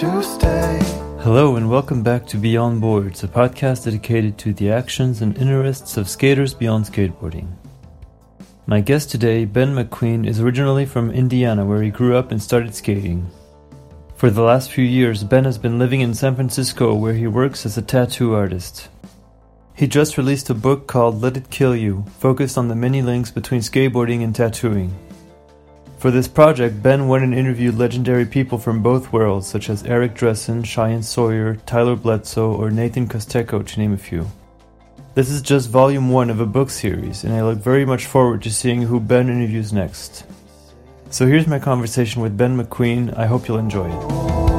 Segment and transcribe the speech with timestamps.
[0.00, 0.78] to stay.
[1.22, 5.98] Hello and welcome back to Beyond Boards, a podcast dedicated to the actions and interests
[5.98, 7.48] of skaters beyond skateboarding.
[8.64, 12.74] My guest today, Ben McQueen, is originally from Indiana where he grew up and started
[12.74, 13.30] skating.
[14.14, 17.66] For the last few years, Ben has been living in San Francisco where he works
[17.66, 18.88] as a tattoo artist.
[19.74, 23.30] He just released a book called Let It Kill You, focused on the many links
[23.30, 24.96] between skateboarding and tattooing.
[26.00, 30.14] For this project, Ben went and interviewed legendary people from both worlds, such as Eric
[30.14, 34.26] Dressen, Cheyenne Sawyer, Tyler Bledsoe, or Nathan Costeco, to name a few.
[35.14, 38.40] This is just volume one of a book series, and I look very much forward
[38.44, 40.24] to seeing who Ben interviews next.
[41.10, 43.14] So here's my conversation with Ben McQueen.
[43.18, 44.49] I hope you'll enjoy it.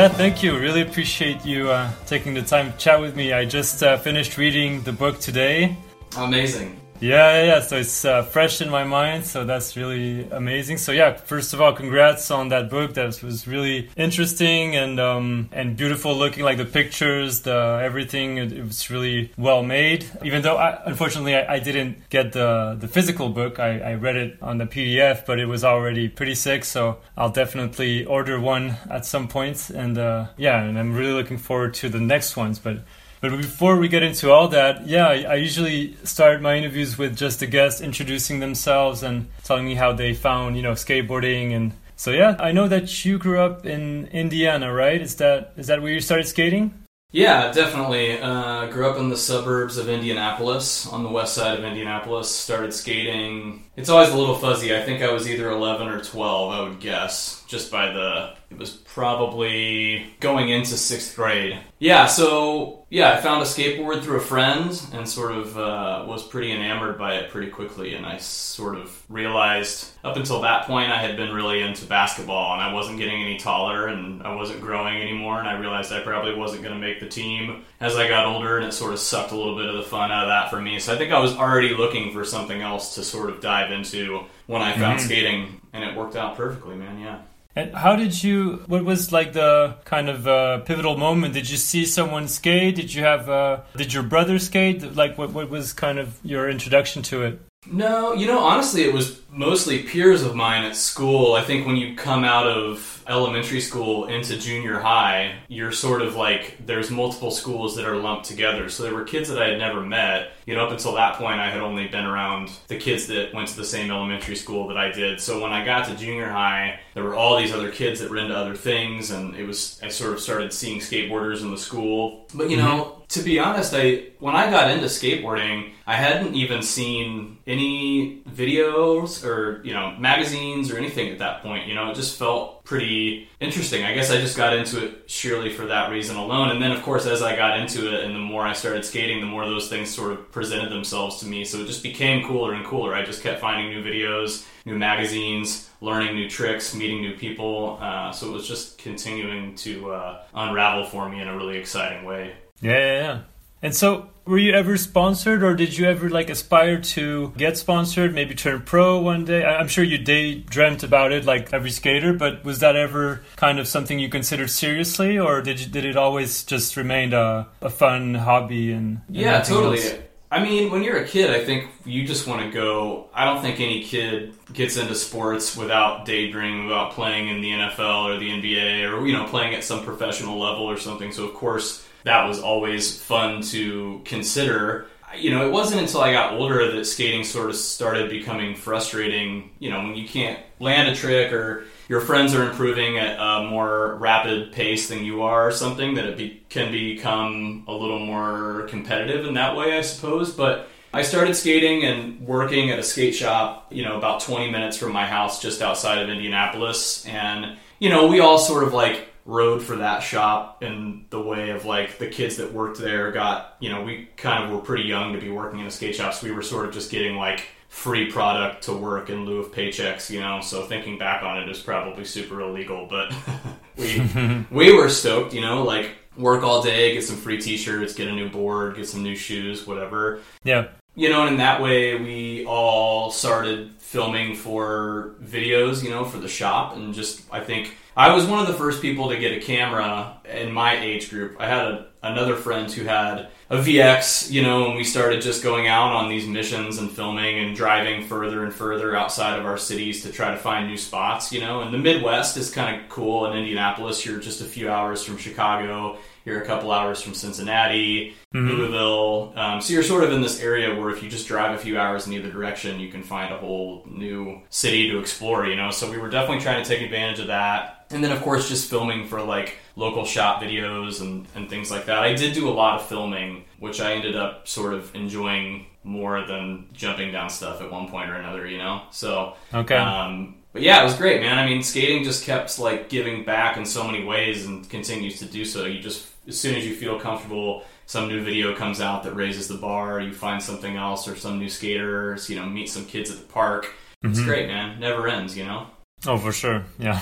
[0.00, 0.58] Yeah, thank you.
[0.58, 3.34] Really appreciate you uh, taking the time to chat with me.
[3.34, 5.76] I just uh, finished reading the book today.
[6.16, 6.80] Amazing.
[7.02, 7.60] Yeah, yeah, yeah.
[7.60, 9.24] So it's uh, fresh in my mind.
[9.24, 10.76] So that's really amazing.
[10.76, 12.92] So yeah, first of all, congrats on that book.
[12.92, 16.44] That was really interesting and um, and beautiful looking.
[16.44, 18.36] Like the pictures, the everything.
[18.36, 20.10] It, it was really well made.
[20.22, 23.58] Even though I, unfortunately I, I didn't get the the physical book.
[23.58, 26.66] I, I read it on the PDF, but it was already pretty sick.
[26.66, 29.70] So I'll definitely order one at some point.
[29.70, 32.58] And uh, yeah, and I'm really looking forward to the next ones.
[32.58, 32.80] But
[33.20, 37.40] but before we get into all that, yeah, I, usually start my interviews with just
[37.40, 42.12] the guests introducing themselves and telling me how they found, you know, skateboarding and so
[42.12, 45.02] yeah, I know that you grew up in Indiana, right?
[45.02, 46.72] Is that is that where you started skating?
[47.12, 48.18] Yeah, definitely.
[48.18, 52.34] Uh, grew up in the suburbs of Indianapolis, on the west side of Indianapolis.
[52.34, 53.64] Started skating.
[53.76, 54.74] It's always a little fuzzy.
[54.74, 58.34] I think I was either 11 or 12, I would guess, just by the.
[58.50, 61.58] It was probably going into sixth grade.
[61.78, 66.26] Yeah, so yeah, I found a skateboard through a friend and sort of uh, was
[66.26, 67.94] pretty enamored by it pretty quickly.
[67.94, 72.52] And I sort of realized up until that point I had been really into basketball
[72.54, 75.38] and I wasn't getting any taller and I wasn't growing anymore.
[75.38, 78.56] And I realized I probably wasn't going to make the team as I got older
[78.58, 80.60] and it sort of sucked a little bit of the fun out of that for
[80.60, 80.80] me.
[80.80, 84.24] So I think I was already looking for something else to sort of dive into
[84.46, 85.04] when I found Mhm.
[85.04, 86.98] skating and it worked out perfectly, man.
[87.00, 87.18] Yeah.
[87.56, 88.62] And how did you?
[88.66, 91.34] What was like the kind of uh, pivotal moment?
[91.34, 92.76] Did you see someone skate?
[92.76, 93.28] Did you have?
[93.28, 94.94] Uh, did your brother skate?
[94.94, 95.32] Like, what?
[95.32, 97.40] What was kind of your introduction to it?
[97.66, 101.34] No, you know, honestly, it was mostly peers of mine at school.
[101.34, 106.16] I think when you come out of elementary school into junior high, you're sort of
[106.16, 108.70] like there's multiple schools that are lumped together.
[108.70, 110.32] So there were kids that I had never met.
[110.46, 113.48] You know, up until that point, I had only been around the kids that went
[113.48, 115.20] to the same elementary school that I did.
[115.20, 118.16] So when I got to junior high, there were all these other kids that were
[118.16, 122.26] into other things, and it was I sort of started seeing skateboarders in the school.
[122.34, 122.99] But you know, mm-hmm.
[123.10, 129.24] To be honest, I when I got into skateboarding, I hadn't even seen any videos
[129.24, 131.66] or you know magazines or anything at that point.
[131.66, 133.84] You know, it just felt pretty interesting.
[133.84, 136.50] I guess I just got into it sheerly for that reason alone.
[136.50, 139.20] And then, of course, as I got into it and the more I started skating,
[139.20, 141.44] the more those things sort of presented themselves to me.
[141.44, 142.94] So it just became cooler and cooler.
[142.94, 147.78] I just kept finding new videos, new magazines, learning new tricks, meeting new people.
[147.80, 152.04] Uh, so it was just continuing to uh, unravel for me in a really exciting
[152.04, 152.34] way.
[152.60, 153.20] Yeah, yeah, yeah.
[153.62, 158.14] And so, were you ever sponsored, or did you ever like aspire to get sponsored?
[158.14, 159.44] Maybe turn pro one day.
[159.44, 162.12] I'm sure you daydreamt about it, like every skater.
[162.12, 165.96] But was that ever kind of something you considered seriously, or did you, did it
[165.96, 168.72] always just remain a, a fun hobby?
[168.72, 169.82] And, and Yeah, totally.
[169.82, 169.94] else?
[170.32, 173.08] I mean, when you're a kid, I think you just want to go.
[173.12, 178.14] I don't think any kid gets into sports without daydreaming about playing in the NFL
[178.14, 181.10] or the NBA or you know playing at some professional level or something.
[181.10, 184.86] So of course that was always fun to consider.
[185.16, 189.50] You know, it wasn't until I got older that skating sort of started becoming frustrating.
[189.58, 193.48] You know, when you can't land a trick or your friends are improving at a
[193.48, 197.98] more rapid pace than you are or something that it be, can become a little
[197.98, 202.82] more competitive in that way i suppose but i started skating and working at a
[202.82, 207.56] skate shop you know about 20 minutes from my house just outside of indianapolis and
[207.80, 211.64] you know we all sort of like rode for that shop in the way of
[211.64, 215.12] like the kids that worked there got you know we kind of were pretty young
[215.12, 217.46] to be working in a skate shop so we were sort of just getting like
[217.70, 220.40] free product to work in lieu of paychecks, you know.
[220.40, 223.14] So thinking back on it is probably super illegal, but
[223.78, 224.02] we
[224.50, 228.12] we were stoked, you know, like work all day, get some free t-shirts, get a
[228.12, 230.20] new board, get some new shoes, whatever.
[230.44, 230.68] Yeah.
[231.00, 236.18] You know, and in that way we all started filming for videos, you know, for
[236.18, 239.32] the shop, and just I think I was one of the first people to get
[239.32, 241.36] a camera in my age group.
[241.40, 245.42] I had a, another friend who had a VX, you know, and we started just
[245.42, 249.56] going out on these missions and filming and driving further and further outside of our
[249.56, 251.62] cities to try to find new spots, you know.
[251.62, 253.24] And the Midwest is kind of cool.
[253.24, 255.96] In Indianapolis, you're just a few hours from Chicago.
[256.24, 259.32] You're a couple hours from Cincinnati, Louisville.
[259.36, 261.78] Um, so you're sort of in this area where if you just drive a few
[261.78, 265.70] hours in either direction, you can find a whole new city to explore, you know.
[265.70, 267.86] So we were definitely trying to take advantage of that.
[267.90, 271.86] And then, of course, just filming for like local shop videos and, and things like
[271.86, 271.98] that.
[272.02, 276.24] I did do a lot of filming, which I ended up sort of enjoying more
[276.26, 278.82] than jumping down stuff at one point or another, you know?
[278.90, 279.74] So, Okay.
[279.76, 281.38] um, but yeah, it was great, man.
[281.38, 285.24] I mean, skating just kept like giving back in so many ways and continues to
[285.26, 285.64] do so.
[285.64, 289.48] You just, as soon as you feel comfortable, some new video comes out that raises
[289.48, 293.10] the bar, you find something else or some new skaters, you know, meet some kids
[293.10, 293.72] at the park.
[294.02, 294.28] It's mm-hmm.
[294.28, 294.80] great, man.
[294.80, 295.66] Never ends, you know?
[296.06, 296.64] Oh, for sure.
[296.78, 297.00] Yeah.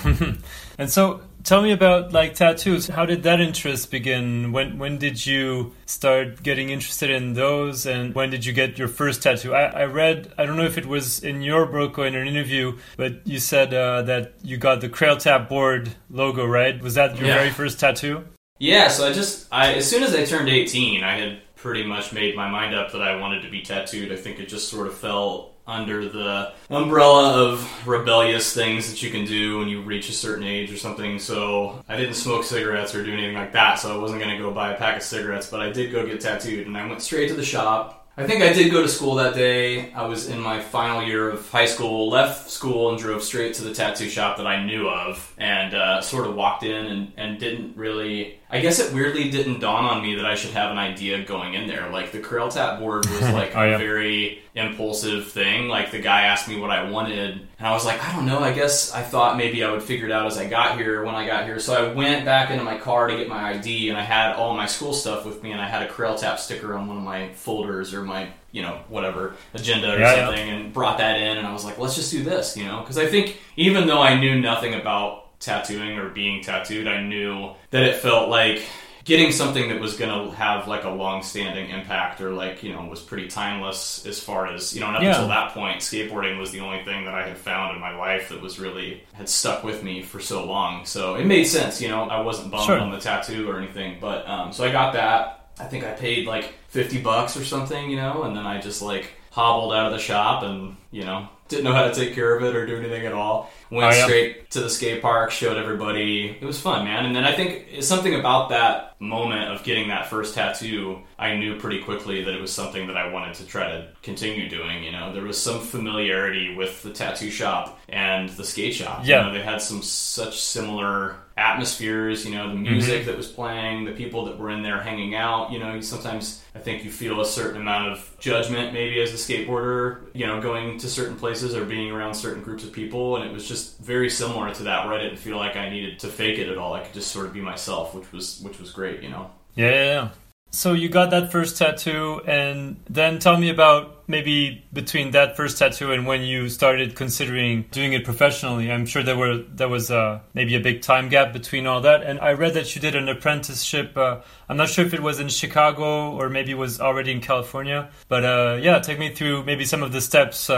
[0.78, 2.88] and so tell me about like tattoos.
[2.88, 4.52] How did that interest begin?
[4.52, 8.88] When when did you start getting interested in those and when did you get your
[8.88, 9.54] first tattoo?
[9.54, 12.26] I, I read I don't know if it was in your book or in an
[12.26, 16.80] interview, but you said uh, that you got the Crailtap board logo, right?
[16.82, 17.34] Was that your Yeah.
[17.38, 18.24] very first tattoo?
[18.58, 22.12] Yeah, so I just I as soon as I turned 18, I had pretty much
[22.12, 24.12] made my mind up that I wanted to be tattooed.
[24.12, 29.10] I think it just sort of fell under the umbrella of rebellious things that you
[29.10, 31.18] can do when you reach a certain age or something.
[31.18, 34.42] So I didn't smoke cigarettes or do anything like that, so I wasn't going to
[34.42, 37.02] go buy a pack of cigarettes, but I did go get tattooed and I went
[37.02, 38.06] straight to the shop.
[38.16, 39.92] I think I did go to school that day.
[39.92, 43.62] I was in my final year of high school, left school, and drove straight to
[43.62, 47.38] the tattoo shop that I knew of, and uh, sort of walked in and, and
[47.38, 48.37] didn't really.
[48.50, 51.52] I guess it weirdly didn't dawn on me that I should have an idea going
[51.54, 51.90] in there.
[51.90, 53.74] Like the Crailtap board was like Oh, yeah.
[53.74, 55.68] a very impulsive thing.
[55.68, 58.38] Like the guy asked me what I wanted, and I was like, I don't know.
[58.40, 61.04] I guess I thought maybe I would figure it out as I got here.
[61.04, 63.90] When I got here, so I went back into my car to get my ID,
[63.90, 66.74] and I had all my school stuff with me, and I had a Crailtap sticker
[66.74, 70.26] on one of my folders or my you know whatever agenda or Yeah, yeah.
[70.26, 72.80] something, and brought that in, and I was like, let's just do this, you know,
[72.80, 77.52] because I think even though I knew nothing about tattooing or being tattooed, I knew
[77.70, 78.62] that it felt like
[79.04, 82.84] getting something that was going to have like a long-standing impact or like you know
[82.84, 85.10] was pretty timeless as far as you know and up Yeah.
[85.14, 88.28] until that point skateboarding was the only thing that i had found in my life
[88.28, 91.88] that was really had stuck with me for so long so it made sense you
[91.88, 92.78] know i wasn't bummed Sure.
[92.78, 96.26] on the tattoo or anything but um, so i got that i think i paid
[96.26, 99.92] like 50 bucks or something you know and then i just like hobbled out of
[99.92, 102.76] the shop and you know didn't know how to take care of it or do
[102.76, 104.04] anything at all went Oh, yeah.
[104.04, 106.36] straight to the skate park, showed everybody.
[106.40, 107.04] It was fun, man.
[107.06, 111.36] And then I think it's something about that moment of getting that first tattoo, I
[111.36, 114.82] knew pretty quickly that it was something that I wanted to try to continue doing.
[114.82, 119.02] You know, there was some familiarity with the tattoo shop and the skate shop.
[119.04, 119.26] Yeah.
[119.26, 122.64] You know, they had some such similar atmospheres, you know, the mm-hmm.
[122.64, 126.42] music that was playing, the people that were in there hanging out, you know, sometimes
[126.54, 130.40] I think you feel a certain amount of judgment maybe as a skateboarder, you know,
[130.40, 133.57] going to certain places or being around certain groups of people and it was just
[133.80, 136.58] very similar to that where I didn't feel like I needed to fake it at
[136.58, 136.74] all.
[136.74, 139.30] I could just sort of be myself, which was which was great, you know.
[139.54, 140.08] Yeah, yeah, yeah.
[140.50, 145.58] So you got that first tattoo, and then tell me about maybe between that first
[145.58, 148.72] tattoo and when you started considering doing it professionally.
[148.72, 152.02] I'm sure there were there was uh, maybe a big time gap between all that.
[152.02, 153.96] And I read that you did an apprenticeship.
[153.96, 157.20] Uh, I'm not sure if it was in Chicago or maybe it was already in
[157.20, 157.90] California.
[158.08, 160.48] But uh, yeah, take me through maybe some of the steps.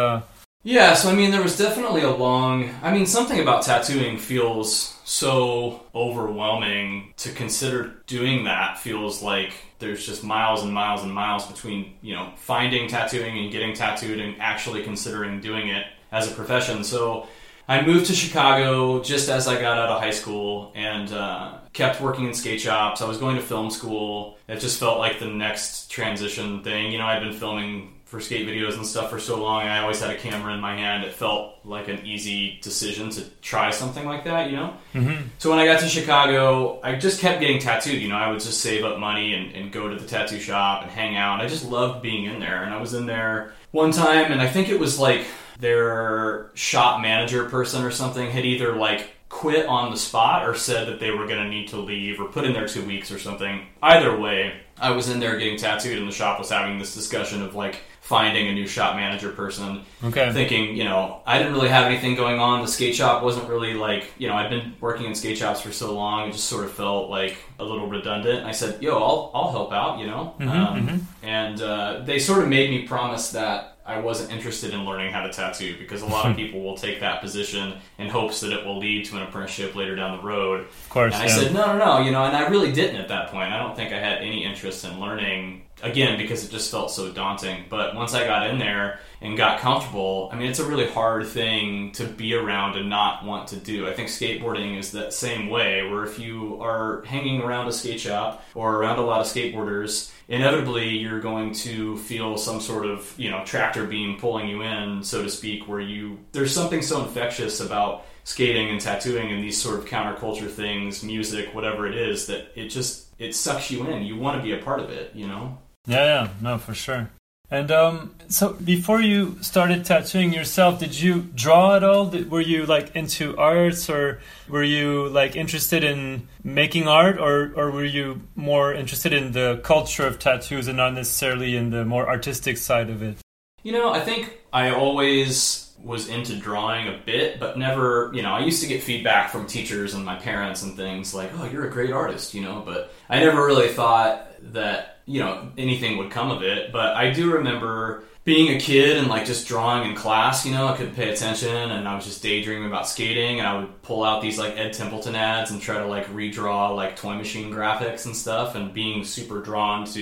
[0.63, 2.75] Yeah, so I mean, there was definitely a long.
[2.83, 10.05] I mean, something about tattooing feels so overwhelming to consider doing that feels like there's
[10.05, 14.39] just miles and miles and miles between, you know, finding tattooing and getting tattooed and
[14.39, 16.85] actually considering doing it as a profession.
[16.85, 17.27] So
[17.67, 22.03] I moved to Chicago just as I got out of high school and uh, kept
[22.03, 23.01] working in skate shops.
[23.01, 24.37] I was going to film school.
[24.47, 26.93] It just felt like the next transition thing.
[26.93, 29.63] You know, I'd been filming for skate videos and stuff for so long.
[29.63, 31.05] I always had a camera in my hand.
[31.05, 34.75] It felt like an easy decision to try something like that, you know?
[34.95, 35.29] Mm-hmm.
[35.39, 38.03] So when I got to Chicago, I just kept getting tattooed.
[38.03, 40.83] You know, I would just save up money and, and go to the tattoo shop
[40.83, 41.41] and hang out.
[41.41, 42.65] I just loved being in there.
[42.65, 45.25] And I was in there one time, and I think it was like
[45.61, 50.89] their shop manager person or something had either like quit on the spot or said
[50.89, 53.21] that they were going to need to leave or put in their two weeks or
[53.21, 53.65] something.
[53.81, 57.41] Either way, I was in there getting tattooed, and the shop was having this discussion
[57.41, 57.79] of like
[58.11, 60.33] finding a new shop manager person okay.
[60.33, 62.61] thinking, you know, I didn't really have anything going on.
[62.61, 65.71] The skate shop wasn't really like, you know, I'd been working in skate shops for
[65.71, 68.45] so long, it just sort of felt like a little redundant.
[68.45, 70.35] I said, yo, I'll, I'll help out, you know?
[70.41, 75.13] um, And uh, they sort of made me promise that I wasn't interested in learning
[75.13, 78.53] how to tattoo because a lot of people will take that position in hopes that
[78.53, 80.61] it will lead to an apprenticeship later down the road.
[80.63, 81.35] Of course, And I yeah.
[81.37, 83.53] said, no, no, no, you know, and I really didn't at that point.
[83.53, 87.11] I don't think I had any interest in learning, again, because it just felt so
[87.11, 87.65] daunting.
[87.69, 91.27] But once I got in there and got comfortable, I mean, it's a really hard
[91.27, 93.87] thing to be around and not want to do.
[93.89, 98.01] I think skateboarding is that same way, where if you are hanging around a skate
[98.01, 103.13] shop or around a lot of skateboarders, inevitably you're going to feel some sort of,
[103.17, 107.03] you know, tractor beam pulling you in, so to speak, where you, there's something so
[107.03, 112.27] infectious about skating and tattooing and these sort of counterculture things, music, whatever it is,
[112.27, 114.05] that it just it sucks you in.
[114.05, 115.59] You want to be a part of it, you know?
[115.87, 117.11] Yeah, yeah, no, for sure.
[117.53, 122.07] And um, so before you started tattooing yourself, did you draw at all?
[122.07, 127.53] Did, were you like into arts, or were you like interested in making art, or
[127.57, 131.85] or were you more interested in the culture of tattoos and not necessarily in the
[131.85, 133.19] more artistic side of it?
[133.65, 138.33] You know, I think I always was into drawing a bit, but never, you know,
[138.33, 141.67] I used to get feedback from teachers and my parents and things like, "Oh, you're
[141.67, 146.13] a great artist," you know, but I never really thought that, you know, anything would
[146.13, 149.97] come of it, but I do remember being a kid and like just drawing in
[149.97, 153.49] class, you know, I couldn't pay attention and I was just daydreaming about skating and
[153.49, 156.95] I would pull out these like Ed Templeton ads and try to like redraw like
[156.95, 160.01] toy machine graphics and stuff and being super drawn to,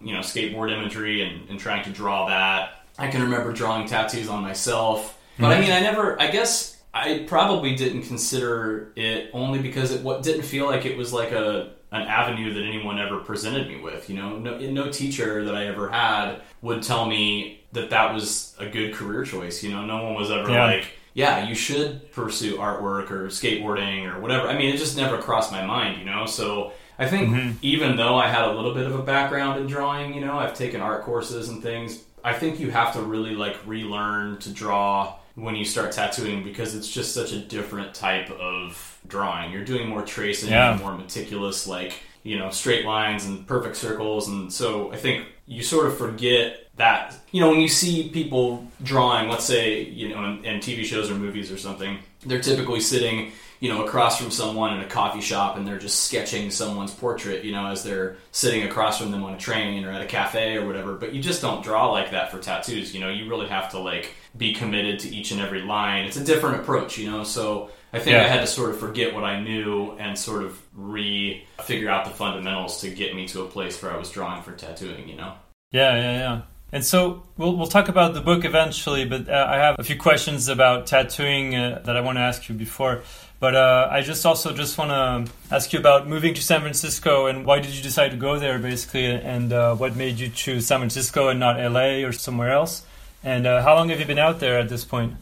[0.00, 2.82] you know, skateboard imagery and, and trying to draw that.
[2.98, 5.16] I can remember drawing tattoos on myself.
[5.38, 5.60] But I mm-hmm.
[5.62, 10.42] mean, I never, I guess I probably didn't consider it only because it what didn't
[10.42, 14.08] feel like it was like a an avenue that anyone ever presented me with.
[14.08, 18.54] You know, no, no teacher that I ever had would tell me that that was
[18.58, 19.62] a good career choice.
[19.62, 20.64] You know, no one was ever Yeah.
[20.64, 24.48] like, yeah, you should pursue artwork or skateboarding or whatever.
[24.48, 25.98] I mean, it just never crossed my mind.
[25.98, 26.72] You know, so.
[26.98, 27.52] I think mm-hmm.
[27.62, 30.52] even though I had a little bit of a background in drawing, you know, I've
[30.52, 32.04] taken art courses and things.
[32.22, 36.74] I think you have to really like relearn to draw when you start tattooing because
[36.74, 39.52] it's just such a different type of drawing.
[39.52, 40.76] You're doing more tracing, Yeah.
[40.80, 45.62] more meticulous, like you know, straight lines and perfect circles, and so I think you
[45.62, 47.16] sort of forget that.
[47.32, 51.10] You know, when you see people drawing, let's say you know, in, in TV shows
[51.10, 55.20] or movies or something, they're typically sitting you know, across from someone in a coffee
[55.20, 59.22] shop and they're just sketching someone's portrait, you know, as they're sitting across from them
[59.22, 60.94] on a train or at a cafe or whatever.
[60.94, 63.78] But you just don't draw like that for tattoos, you know, you really have to
[63.78, 66.06] like be committed to each and every line.
[66.06, 68.24] It's a different approach, you know, so I think Yeah.
[68.24, 72.06] I had to sort of forget what I knew and sort of re figure out
[72.06, 75.16] the fundamentals to get me to a place where I was drawing for tattooing, you
[75.16, 75.34] know?
[75.70, 76.40] Yeah, yeah, yeah.
[76.72, 79.96] And so we'll we'll talk about the book eventually, but uh, I have a few
[79.96, 83.02] questions about tattooing uh, that I want to ask you before.
[83.40, 87.26] But uh, I just also just want to ask you about moving to San Francisco
[87.26, 90.66] and why did you decide to go there, basically, and uh, what made you choose
[90.66, 92.84] San Francisco and not LA or somewhere else?
[93.24, 95.14] And uh, how long have you been out there at this point?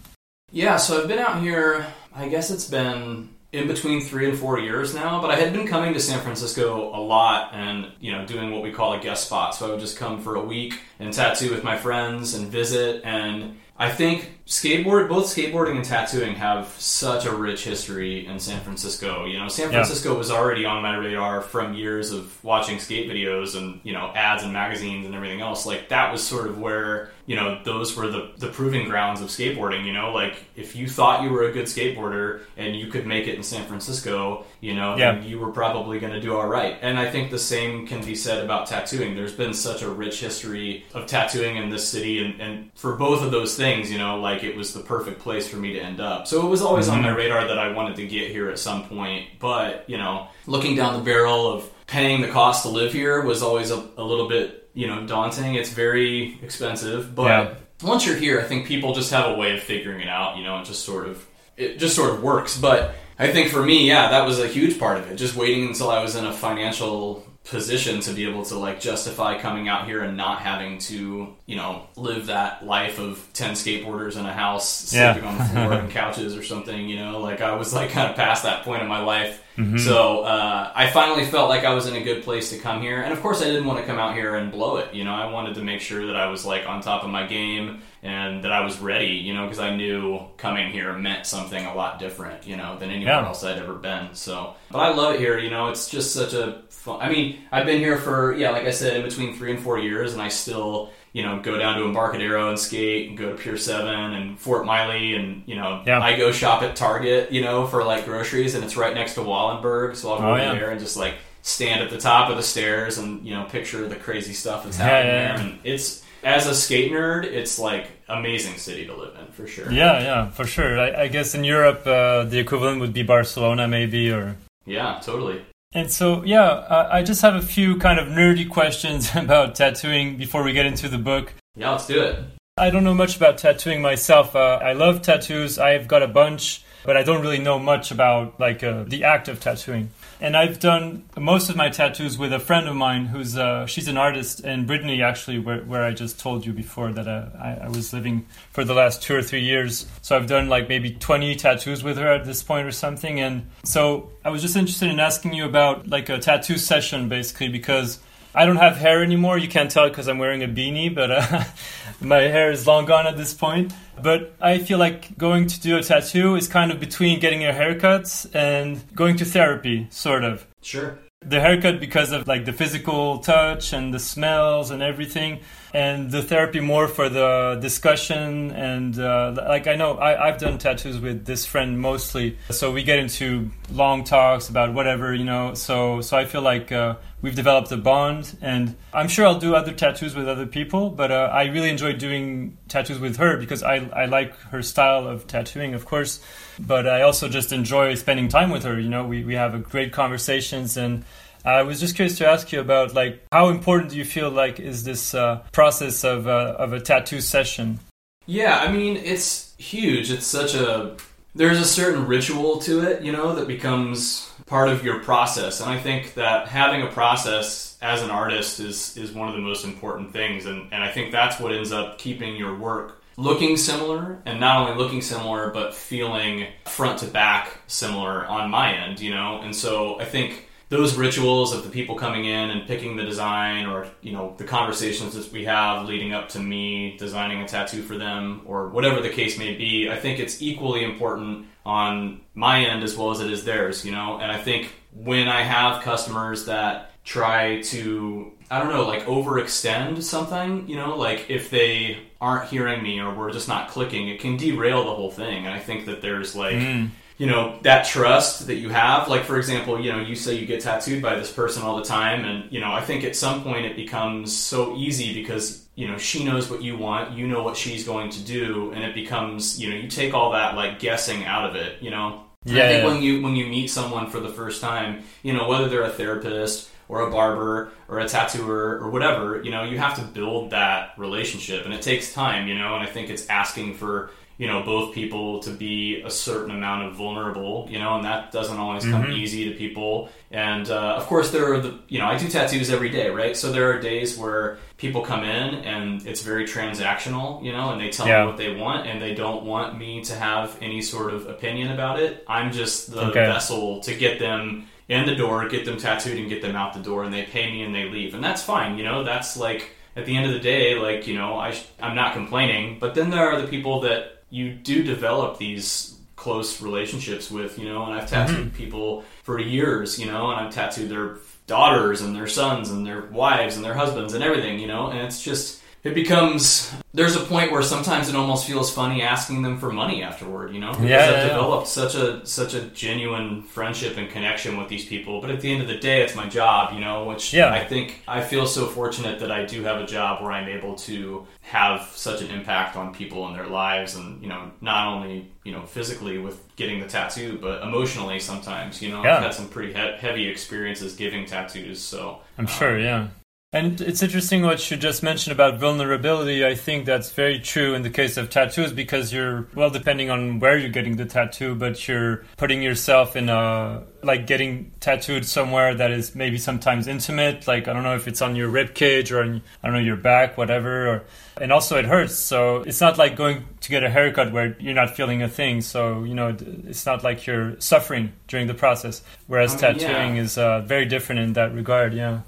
[0.50, 4.58] Yeah, so I've been out here, I guess it's been in between three and four
[4.58, 8.26] years now, but I had been coming to San Francisco a lot and, you know,
[8.26, 9.54] doing what we call a guest spot.
[9.54, 13.02] So I would just come for a week and tattoo with my friends and visit.
[13.04, 18.60] And I think skateboard, both skateboarding and tattooing have such a rich history in San
[18.62, 19.26] Francisco.
[19.26, 19.82] You know, San Yeah.
[19.84, 24.10] Francisco was already on my radar from years of watching skate videos and, you know,
[24.14, 25.66] ads and magazines and everything else.
[25.66, 29.28] Like that was sort of where, you know, those were the, the proving grounds of
[29.28, 33.06] skateboarding, you know, like if you thought you were a good skateboarder and you could
[33.06, 35.12] make it in San Francisco, you know, Yeah.
[35.12, 36.78] then you were probably going to do all right.
[36.80, 39.14] And I think the same can be said about tattooing.
[39.14, 43.22] There's been such a rich history of tattooing in this city, and, and for both
[43.22, 46.00] of those things, you know, like it was the perfect place for me to end
[46.00, 46.26] up.
[46.26, 47.16] So it was always on my mm-hmm.
[47.16, 49.26] radar that I wanted to get here at some point.
[49.38, 53.42] But, you know, looking down the barrel of paying the cost to live here was
[53.42, 55.54] always a, a little bit, you know, daunting.
[55.54, 57.54] It's very expensive, but Yeah.
[57.82, 60.36] once you're here, I think people just have a way of figuring it out.
[60.36, 61.24] You know, it just sort of
[61.56, 62.56] it just sort of works.
[62.56, 65.16] But I think for me, yeah, that was a huge part of it.
[65.16, 69.38] Just waiting until I was in a financial position to be able to like justify
[69.38, 74.16] coming out here and not having to, you know, live that life of 10 skateboarders
[74.18, 75.14] in a house Yeah.
[75.14, 78.10] sleeping on the floor and couches or something, you know, like I was like kind
[78.10, 79.42] of past that point in my life.
[79.76, 83.02] So, uh, I finally felt like I was in a good place to come here.
[83.02, 85.12] And of course I didn't want to come out here and blow it, you know,
[85.12, 88.44] I wanted to make sure that I was like on top of my game and
[88.44, 91.98] that I was ready, you know, because I knew coming here meant something a lot
[91.98, 93.26] different, you know, than anywhere Yeah.
[93.26, 94.10] else I'd ever been.
[94.12, 97.00] So, but I love it here, you know, it's just such a fun.
[97.00, 99.78] I mean, I've been here for, yeah, like I said, in between three and four
[99.78, 103.36] years, and I still, you know, go down to Embarcadero and skate and go to
[103.36, 106.00] Pier 7 and Fort Miley and, you know, Yeah.
[106.00, 109.20] I go shop at Target, you know, for like groceries and it's right next to
[109.20, 109.96] Wallenberg.
[109.96, 110.52] So I'll go Oh, yeah.
[110.54, 113.88] there and just like stand at the top of the stairs and, you know, picture
[113.88, 115.46] the crazy stuff that's happening yeah, there.
[115.46, 119.70] And it's, as a skate nerd, it's like amazing city to live in for sure.
[119.72, 120.78] Yeah, yeah, for sure.
[120.78, 124.36] I, I guess in Europe, uh, the equivalent would be Barcelona, maybe, or.
[124.66, 125.40] Yeah, totally.
[125.72, 130.16] And so, yeah, uh, I just have a few kind of nerdy questions about tattooing
[130.16, 131.34] before we get into the book.
[131.56, 132.18] Yeah, let's do it.
[132.56, 134.34] I don't know much about tattooing myself.
[134.34, 135.58] Uh, I love tattoos.
[135.58, 139.28] I've got a bunch, but I don't really know much about like uh, the act
[139.28, 139.90] of tattooing.
[140.20, 143.86] And I've done most of my tattoos with a friend of mine who's uh, she's
[143.86, 147.66] an artist in Brittany, actually, where, where I just told you before that uh, I,
[147.66, 149.86] I was living for the last two or three years.
[150.02, 153.20] So I've done like maybe 20 tattoos with her at this point or something.
[153.20, 157.48] And so I was just interested in asking you about like a tattoo session, basically,
[157.48, 158.00] because
[158.34, 159.38] I don't have hair anymore.
[159.38, 161.44] You can't tell because I'm wearing a beanie, but uh,
[162.00, 163.72] my hair is long gone at this point.
[164.02, 167.52] But I feel like going to do a tattoo is kind of between getting a
[167.52, 170.46] haircut and going to therapy, sort of.
[170.62, 170.98] Sure.
[171.20, 175.40] The haircut because of like the physical touch and the smells and everything,
[175.72, 180.58] and the therapy more for the discussion and uh, like I know I, I've done
[180.58, 185.54] tattoos with this friend mostly, so we get into long talks about whatever you know.
[185.54, 189.54] So so I feel like uh, we've developed a bond, and I'm sure I'll do
[189.54, 193.62] other tattoos with other people, but uh, I really enjoy doing tattoos with her because
[193.62, 196.20] I I like her style of tattooing, of course,
[196.58, 198.78] but I also just enjoy spending time with her.
[198.78, 201.04] You know, we we have a great conversations and.
[201.48, 204.60] I was just curious to ask you about like how important do you feel like
[204.60, 207.80] is this uh, process of uh, of a tattoo session?
[208.26, 210.10] Yeah, I mean, it's huge.
[210.10, 210.96] It's such a
[211.34, 215.60] there's a certain ritual to it, you know, that becomes part of your process.
[215.60, 219.40] And I think that having a process as an artist is is one of the
[219.40, 223.56] most important things and and I think that's what ends up keeping your work looking
[223.56, 229.00] similar and not only looking similar but feeling front to back similar on my end,
[229.00, 229.40] you know.
[229.40, 233.66] And so I think those rituals of the people coming in and picking the design
[233.66, 237.82] or you know the conversations that we have leading up to me designing a tattoo
[237.82, 242.60] for them or whatever the case may be i think it's equally important on my
[242.64, 245.82] end as well as it is theirs you know and i think when i have
[245.82, 251.96] customers that try to i don't know like overextend something you know like if they
[252.20, 255.54] aren't hearing me or we're just not clicking it can derail the whole thing and
[255.54, 256.90] i think that there's like Mm.
[257.18, 260.46] You know that trust that you have like for example you know you say you
[260.46, 263.42] get tattooed by this person all the time and you know i think at some
[263.42, 267.42] point it becomes so easy because you know she knows what you want you know
[267.42, 270.78] what she's going to do and it becomes you know you take all that like
[270.78, 272.88] guessing out of it you know Yeah, i think yeah.
[272.88, 275.90] when you when you meet someone for the first time you know whether they're a
[275.90, 280.50] therapist or a barber or a tattooer or whatever you know you have to build
[280.50, 284.46] that relationship and it takes time you know and i think it's asking for you
[284.46, 288.56] know both people to be a certain amount of vulnerable you know and that doesn't
[288.58, 290.08] always come easy to people.
[290.30, 293.36] And uh, of course there are the you know i do tattoos every day right?
[293.36, 297.80] So there are days where people come in and it's very transactional you know and
[297.80, 298.20] they tell Yeah.
[298.22, 301.72] me what they want and they don't want me to have any sort of opinion
[301.72, 302.24] about it.
[302.28, 303.24] I'm just the Okay.
[303.26, 306.80] vessel to get them in the door get them tattooed and get them out the
[306.80, 308.14] door and they pay me and they leave.
[308.14, 311.14] And that's fine you know that's like at the end of the day like you
[311.18, 312.78] know I sh- i'm not complaining.
[312.78, 317.68] But then there are the people that you do develop these close relationships with you
[317.68, 318.56] know and i've tattooed mm-hmm.
[318.56, 323.02] people for years you know and i've tattooed their daughters and their sons and their
[323.06, 327.20] wives and their husbands and everything you know and it's just it becomes there's a
[327.20, 330.86] point where sometimes it almost feels funny asking them for money afterward you know because
[330.86, 331.28] Yeah, i've yeah, yeah.
[331.28, 335.50] developed such a such a genuine friendship and connection with these people but at the
[335.52, 337.52] end of the day it's my job you know which Yeah.
[337.52, 340.74] i think i feel so fortunate that i do have a job where i'm able
[340.76, 345.30] to have such an impact on people in their lives and you know not only
[345.44, 349.18] you know physically with getting the tattoo but emotionally sometimes you know Yeah.
[349.18, 353.08] i've had some pretty he- heavy experiences giving tattoos so I'm um, sure, yeah.
[353.50, 356.44] And it's interesting what you just mentioned about vulnerability.
[356.44, 360.38] I think that's very true in the case of tattoos because you're, well, depending on
[360.38, 365.74] where you're getting the tattoo, but you're putting yourself in a, like getting tattooed somewhere
[365.74, 367.48] that is maybe sometimes intimate.
[367.48, 369.82] Like, I don't know if it's on your rib cage or on, I don't know,
[369.82, 370.86] your back, whatever.
[370.86, 371.04] Or,
[371.40, 372.16] and also it hurts.
[372.16, 375.62] So it's not like going to get a haircut where you're not feeling a thing.
[375.62, 379.00] So, you know, it's not like you're suffering during the process.
[379.26, 379.88] Whereas I mean, yeah.
[379.88, 381.94] tattooing is uh, very different in that regard.
[381.94, 382.20] Yeah.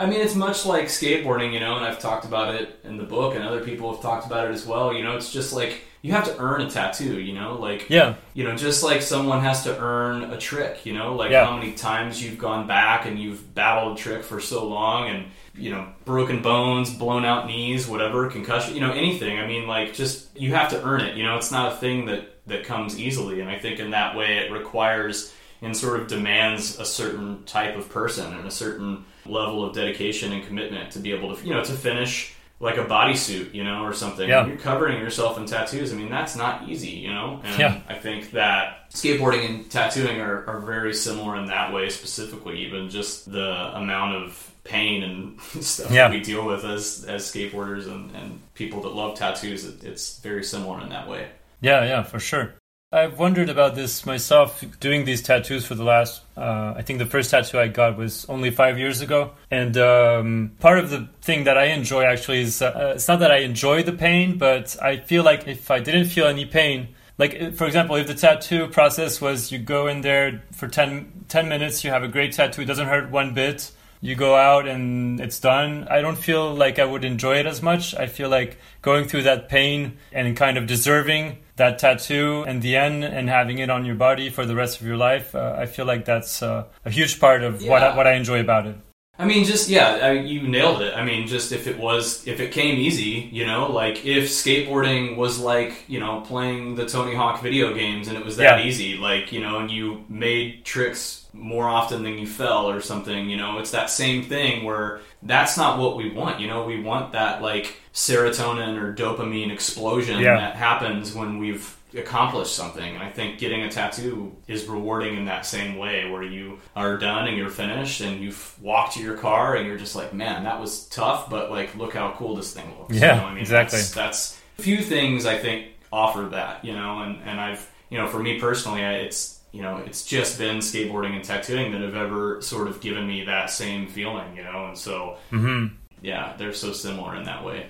[0.00, 3.04] I mean, it's much like skateboarding, you know, and I've talked about it in the
[3.04, 4.94] book, and other people have talked about it as well.
[4.94, 8.14] You know, it's just like you have to earn a tattoo, you know, like Yeah.
[8.32, 11.44] you know, just like someone has to earn a trick, you know, like Yeah.
[11.44, 15.26] how many times you've gone back and you've battled a trick for so long, and
[15.54, 19.38] you know, broken bones, blown out knees, whatever, concussion, you know, anything.
[19.38, 21.14] I mean, like just you have to earn it.
[21.18, 24.16] You know, it's not a thing that that comes easily, and I think in that
[24.16, 29.04] way it requires and sort of demands a certain type of person and a certain
[29.30, 32.84] level of dedication and commitment to be able to you know to finish like a
[32.84, 34.28] bodysuit, you know, or something.
[34.28, 34.46] Yeah.
[34.46, 35.94] You're covering yourself in tattoos.
[35.94, 37.40] I mean, that's not easy, you know.
[37.42, 37.80] And Yeah.
[37.88, 42.90] I think that skateboarding and tattooing are, are very similar in that way, specifically, even
[42.90, 46.08] just the amount of pain and stuff Yeah.
[46.08, 49.64] that we deal with as as skateboarders and, and people that love tattoos.
[49.64, 51.28] It, it's very similar in that way.
[51.62, 52.52] Yeah, yeah, for sure.
[52.92, 56.22] I've wondered about this myself, doing these tattoos for the last.
[56.36, 60.56] Uh, I think the first tattoo I got was only five years ago, and um,
[60.58, 63.84] part of the thing that I enjoy actually is uh, it's not that I enjoy
[63.84, 67.64] the pain, but I feel like if I didn't feel any pain, like uh, for
[67.64, 71.90] example, if the tattoo process was you go in there for 10, 10 minutes, you
[71.90, 73.70] have a great tattoo, it doesn't hurt one bit.
[74.02, 75.86] You go out and it's done.
[75.88, 77.94] I don't feel like I would enjoy it as much.
[77.94, 82.74] I feel like going through that pain and kind of deserving that tattoo in the
[82.74, 85.34] end and having it on your body for the rest of your life.
[85.34, 88.40] Uh, I feel like that's uh, a huge part of what I, what I enjoy
[88.40, 88.76] about it.
[89.18, 90.94] I mean, just yeah, I, you nailed it.
[90.96, 95.16] I mean, just if it was, if it came easy, you know, like if skateboarding
[95.16, 98.66] was like, you know, playing the Tony Hawk video games and it was that Yeah.
[98.66, 103.28] easy, like, you know, and you made tricks more often than you fell or something,
[103.28, 106.80] you know, it's that same thing where that's not what we want, you know, we
[106.80, 110.36] want that like serotonin or dopamine explosion Yeah.
[110.36, 112.94] that happens when we've accomplished something.
[112.94, 116.96] And I think getting a tattoo is rewarding in that same way where you are
[116.96, 120.44] done and you're finished and you've walked to your car and you're just like, man,
[120.44, 122.94] that was tough, but like, look how cool this thing looks.
[122.94, 123.78] Yeah, You know, I mean, exactly.
[123.78, 128.06] That's, that's few things I think offer that, you know, and, and I've, you know,
[128.06, 131.96] for me personally, I, it's, you know, it's just been skateboarding and tattooing that have
[131.96, 135.74] ever sort of given me that same feeling, you know, and so, Mm-hmm.
[136.02, 137.66] yeah, they're so similar in that way.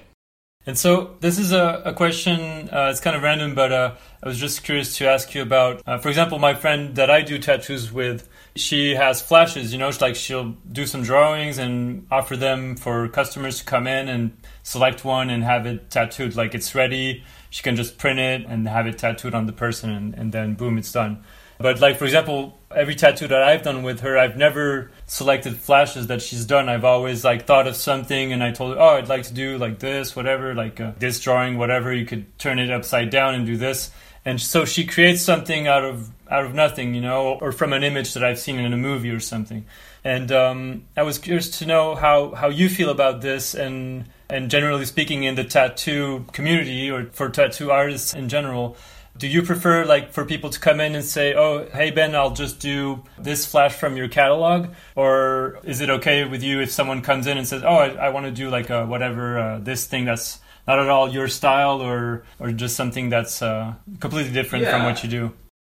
[0.66, 2.68] And so this is a, a question.
[2.70, 5.80] Uh, it's kind of random, but uh, I was just curious to ask you about.
[5.86, 9.72] Uh, for example, my friend that I do tattoos with, she has flashes.
[9.72, 14.10] You know, like she'll do some drawings and offer them for customers to come in
[14.10, 16.36] and select one and have it tattooed.
[16.36, 17.24] Like it's ready.
[17.48, 20.54] She can just print it and have it tattooed on the person, and, and then
[20.56, 21.24] boom, it's done.
[21.60, 26.06] But like for example, every tattoo that I've done with her, I've never selected flashes
[26.06, 26.68] that she's done.
[26.68, 29.58] I've always like thought of something and I told her, "Oh, I'd like to do
[29.58, 31.92] like this, whatever, like uh, this drawing, whatever.
[31.92, 33.90] You could turn it upside down and do this."
[34.24, 37.82] And so she creates something out of out of nothing, you know, or from an
[37.82, 39.66] image that I've seen in a movie or something.
[40.04, 44.50] And um, I was curious to know how, how you feel about this, and and
[44.50, 48.76] generally speaking, in the tattoo community or for tattoo artists in general,
[49.16, 52.30] do you prefer like for people to come in and say, "Oh, hey Ben, I'll
[52.32, 57.02] just do this flash from your catalog," or is it okay with you if someone
[57.02, 59.86] comes in and says, "Oh, I, I want to do like a whatever uh, this
[59.86, 64.66] thing that's not at all your style," or or just something that's uh, completely different
[64.66, 65.32] from what you do?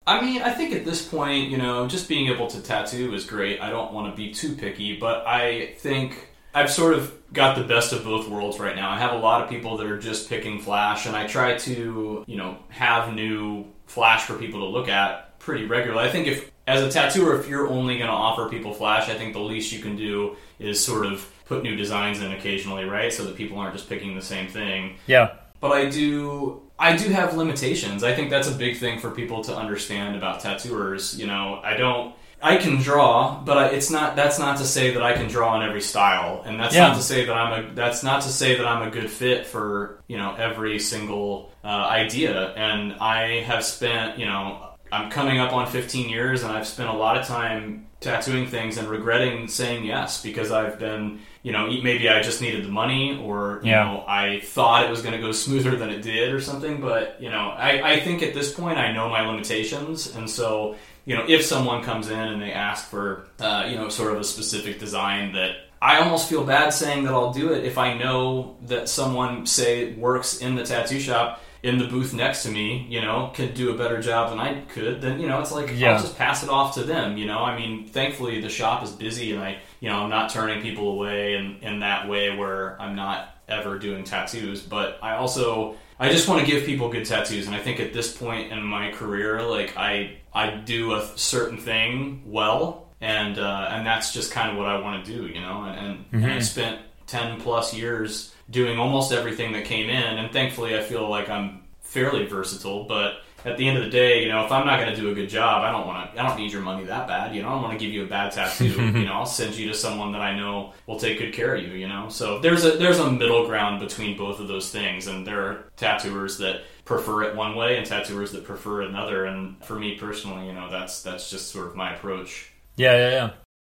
[0.07, 3.23] I mean, I think at this point, you know, just being able to tattoo is
[3.23, 3.61] great.
[3.61, 7.63] I don't want to be too picky, but I think I've sort of got the
[7.63, 8.89] best of both worlds right now.
[8.89, 12.23] I have a lot of people that are just picking Flash, and I try to,
[12.27, 16.07] you know, have new Flash for people to look at pretty regularly.
[16.07, 19.15] I think if, as a tattooer, if you're only going to offer people Flash, I
[19.15, 23.11] think the least you can do is sort of put new designs in occasionally, right?
[23.11, 27.09] So that people aren't just picking the same thing Yeah, but I do I do
[27.09, 28.03] have limitations.
[28.03, 31.19] I think that's a big thing for people to understand about tattooers.
[31.19, 34.93] You know, I don't I can draw, but I, it's not that's not to say
[34.93, 36.87] that I can draw in every style, and that's Yeah.
[36.87, 39.45] not to say that I'm a that's not to say that I'm a good fit
[39.45, 42.53] for you know every single uh, idea.
[42.55, 46.89] And I have spent you know I'm coming up on 15 years, and I've spent
[46.89, 51.67] a lot of time tattooing things and regretting saying yes because I've been you know
[51.67, 53.83] maybe I just needed the money or you Yeah.
[53.83, 56.81] know I thought it was going to go smoother than it did or something.
[56.81, 60.75] But you know I, I think at this point I know my limitations, and so
[61.05, 64.19] you know, if someone comes in and they ask for, uh, you know, sort of
[64.19, 67.97] a specific design that I almost feel bad saying that I'll do it if I
[67.97, 72.87] know that someone, say, works in the tattoo shop in the booth next to me,
[72.89, 75.71] you know, could do a better job than I could, then, you know, it's like,
[75.75, 75.93] Yeah.
[75.93, 77.39] I'll just pass it off to them, you know?
[77.39, 80.91] I mean, thankfully the shop is busy and I, you know, I'm not turning people
[80.93, 86.09] away in, in that way where I'm not ever doing tattoos, but I also, I
[86.09, 88.91] just want to give people good tattoos, and I think at this point in my
[88.91, 94.51] career, like I I do a certain thing well, and uh, and that's just kind
[94.51, 95.63] of what I want to do, you know.
[95.63, 100.31] And, and, and I spent ten plus years doing almost everything that came in, and
[100.31, 102.85] thankfully I feel like I'm fairly versatile.
[102.85, 105.09] But at the end of the day, you know, if I'm not going to do
[105.09, 106.21] a good job, I don't want to.
[106.21, 107.49] I don't need your money that bad, you know.
[107.49, 109.13] I don't want to give you a bad tattoo, you know.
[109.13, 111.87] I'll send you to someone that I know will take good care of you, you
[111.87, 112.09] know.
[112.09, 115.65] So there's a there's a middle ground between both of those things, and there are
[115.75, 119.25] tattooers that prefer it one way and tattooers that prefer another.
[119.25, 122.51] And for me personally, you know, that's that's just sort of my approach.
[122.75, 123.29] yeah, yeah, yeah.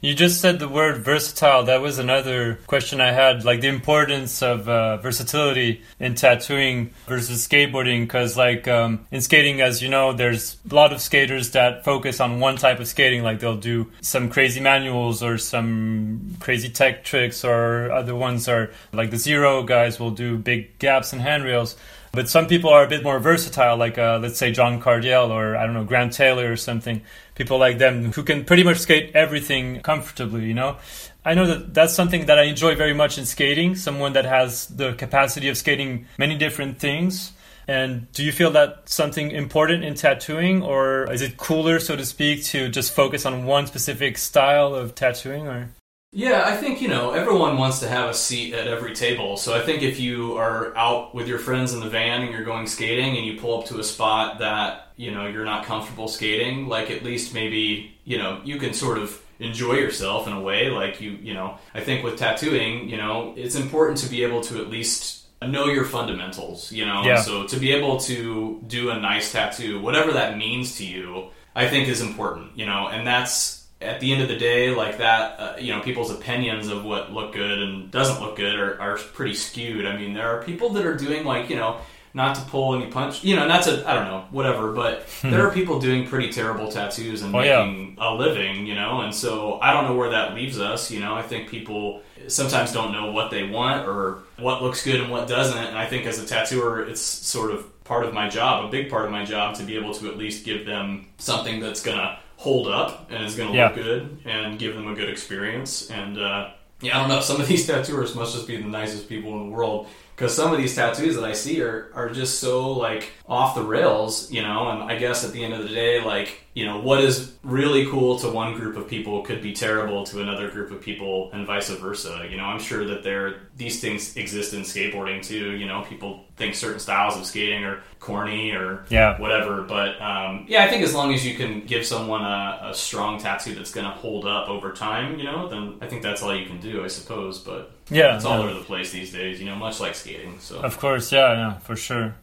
[0.03, 1.65] You just said the word versatile.
[1.65, 7.47] That was another question I had, like the importance of uh, versatility in tattooing versus
[7.47, 8.01] skateboarding.
[8.01, 12.19] Because, like um, in skating, as you know, there's a lot of skaters that focus
[12.19, 13.21] on one type of skating.
[13.21, 18.71] Like they'll do some crazy manuals or some crazy tech tricks, or other ones are
[18.91, 21.75] like the zero guys will do big gaps and handrails.
[22.13, 25.55] But some people are a bit more versatile, like uh, let's say John Cardiel or
[25.55, 27.01] I don't know Grant Taylor or something.
[27.35, 30.43] People like them who can pretty much skate everything comfortably.
[30.45, 30.77] You know,
[31.23, 33.75] I know that that's something that I enjoy very much in skating.
[33.75, 37.31] Someone that has the capacity of skating many different things.
[37.67, 42.05] And do you feel that something important in tattooing, or is it cooler, so to
[42.05, 45.47] speak, to just focus on one specific style of tattooing?
[45.47, 45.69] Or
[46.13, 49.37] Yeah, I think, you know, everyone wants to have a seat at every table.
[49.37, 52.43] So I think if you are out with your friends in the van and you're
[52.43, 56.09] going skating and you pull up to a spot that, you know, you're not comfortable
[56.09, 60.41] skating, like at least maybe, you know, you can sort of enjoy yourself in a
[60.41, 64.23] way like you, you know, I think with tattooing, you know, it's important to be
[64.23, 67.03] able to at least know your fundamentals, you know.
[67.03, 67.21] Yeah.
[67.21, 71.67] So to be able to do a nice tattoo, whatever that means to you, I
[71.67, 75.39] think is important, you know, and that's at the end of the day, like that,
[75.39, 78.97] uh, you know, people's opinions of what look good and doesn't look good are, are
[78.97, 79.85] pretty skewed.
[79.85, 81.77] I mean, there are people that are doing like, you know,
[82.13, 85.47] not to pull any punch, you know, not to, I don't know, whatever, but there
[85.47, 87.63] are people doing pretty terrible tattoos and Oh, yeah.
[87.63, 90.99] making a living, you know, and so I don't know where that leaves us, you
[90.99, 95.09] know, I think people sometimes don't know what they want or what looks good and
[95.09, 98.65] what doesn't, and I think as a tattooer, it's sort of part of my job,
[98.65, 101.61] a big part of my job, to be able to at least give them something
[101.61, 103.65] that's gonna hold up and is gonna Yeah.
[103.67, 105.91] look good and give them a good experience.
[105.91, 106.49] And uh,
[106.81, 107.21] yeah, I don't know.
[107.21, 110.51] Some of these tattooers must just be the nicest people in the world because some
[110.51, 114.41] of these tattoos that I see are are just so like off the rails, you
[114.41, 114.69] know.
[114.69, 117.85] And I guess at the end of the day, like you know, what is really
[117.87, 121.47] cool to one group of people could be terrible to another group of people, and
[121.47, 122.27] vice versa.
[122.29, 125.51] You know, I'm sure that there these things exist in skateboarding too.
[125.51, 129.19] You know, people think certain styles of skating are corny or Yeah.
[129.19, 129.61] whatever.
[129.61, 133.19] But um, yeah, I think as long as you can give someone a, a strong
[133.19, 136.35] tattoo that's going to hold up over time, you know, then I think that's all
[136.35, 137.39] you can do, I suppose.
[137.39, 138.45] But yeah, it's all yeah.
[138.45, 140.39] over the place these days, you know, much like skating.
[140.39, 142.15] So Of course, yeah, yeah, for sure.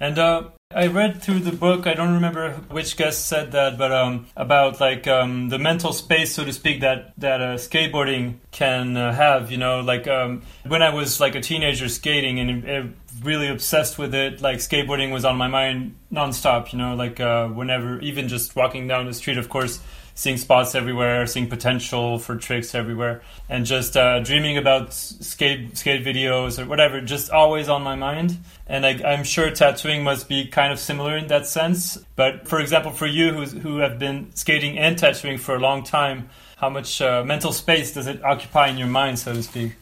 [0.00, 1.86] And uh, I read through the book.
[1.86, 6.34] I don't remember which guest said that, but um, about like um, the mental space,
[6.34, 9.50] so to speak, that that uh, skateboarding can uh, have.
[9.50, 12.88] You know, like um, when I was like a teenager skating and uh,
[13.22, 16.72] really obsessed with it, like skateboarding was on my mind nonstop.
[16.72, 19.80] You know, like uh, whenever, even just walking down the street, of course.
[20.12, 26.04] Seeing spots everywhere, seeing potential for tricks everywhere, and just uh, dreaming about skate skate
[26.04, 28.36] videos or whatever, just always on my mind.
[28.66, 31.96] And I, I'm sure tattooing must be kind of similar in that sense.
[32.16, 36.28] But for example, for you who have been skating and tattooing for a long time,
[36.58, 39.72] how much uh, mental space does it occupy in your mind, so to speak?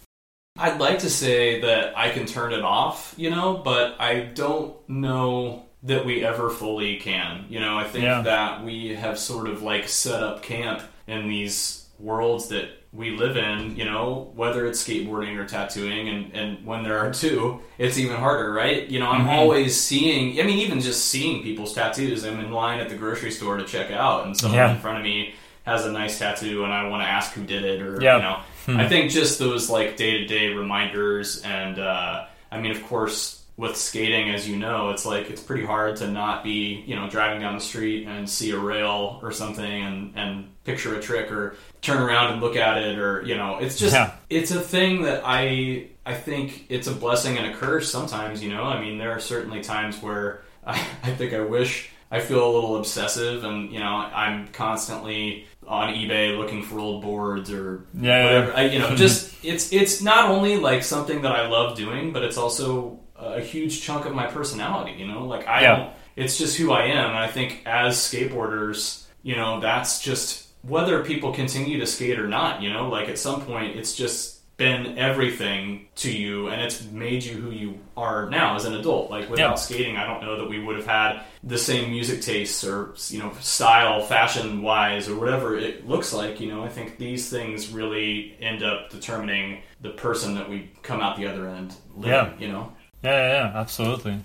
[0.59, 4.77] I'd like to say that I can turn it off, you know, but I don't
[4.89, 7.45] know that we ever fully can.
[7.49, 8.23] You know, I think Yeah.
[8.23, 13.37] that we have sort of like set up camp in these worlds that we live
[13.37, 17.99] in, you know, whether it's skateboarding or tattooing, and, and when there are two, it's
[17.99, 18.89] even harder, right?
[18.89, 19.33] You know, I'm Mhm.
[19.39, 22.25] always seeing, I mean, even just seeing people's tattoos.
[22.25, 24.71] I'm in line at the grocery store to check out, and someone Yeah.
[24.73, 27.63] in front of me has a nice tattoo, and I want to ask who did
[27.65, 28.17] it, or, Yeah.
[28.17, 28.37] you know,
[28.69, 28.77] Hmm.
[28.79, 33.43] I think just those like day to day reminders, and uh, I mean, of course,
[33.57, 37.09] with skating, as you know, it's like it's pretty hard to not be, you know,
[37.09, 41.33] driving down the street and see a rail or something, and and picture a trick,
[41.33, 44.13] or turn around and look at it, or you know, it's just Yeah.
[44.29, 48.43] it's a thing that I I think it's a blessing and a curse sometimes.
[48.45, 51.89] You know, I mean, there are certainly times where I, I think I wish.
[52.11, 57.03] I feel a little obsessive, and you know, I'm constantly on eBay looking for old
[57.03, 58.57] boards or Yeah, whatever.
[58.57, 62.25] I, you know, just it's it's not only like something that I love doing, but
[62.25, 64.93] it's also a huge chunk of my personality.
[64.93, 65.91] You know, like I Yeah.
[66.17, 71.05] It's just who I am, and I think as skateboarders, you know, that's just whether
[71.05, 72.61] people continue to skate or not.
[72.61, 77.23] You know, like at some point, it's just been everything to you and it's made
[77.23, 79.55] you who you are now as an adult like without Yeah.
[79.55, 83.21] skating i don't know that we would have had the same music tastes or you
[83.21, 87.71] know style fashion wise or whatever it looks like you know i think these things
[87.71, 92.33] really end up determining the person that we come out the other end living, Yeah.
[92.39, 92.73] you know
[93.05, 94.19] Yeah, yeah, yeah, absolutely.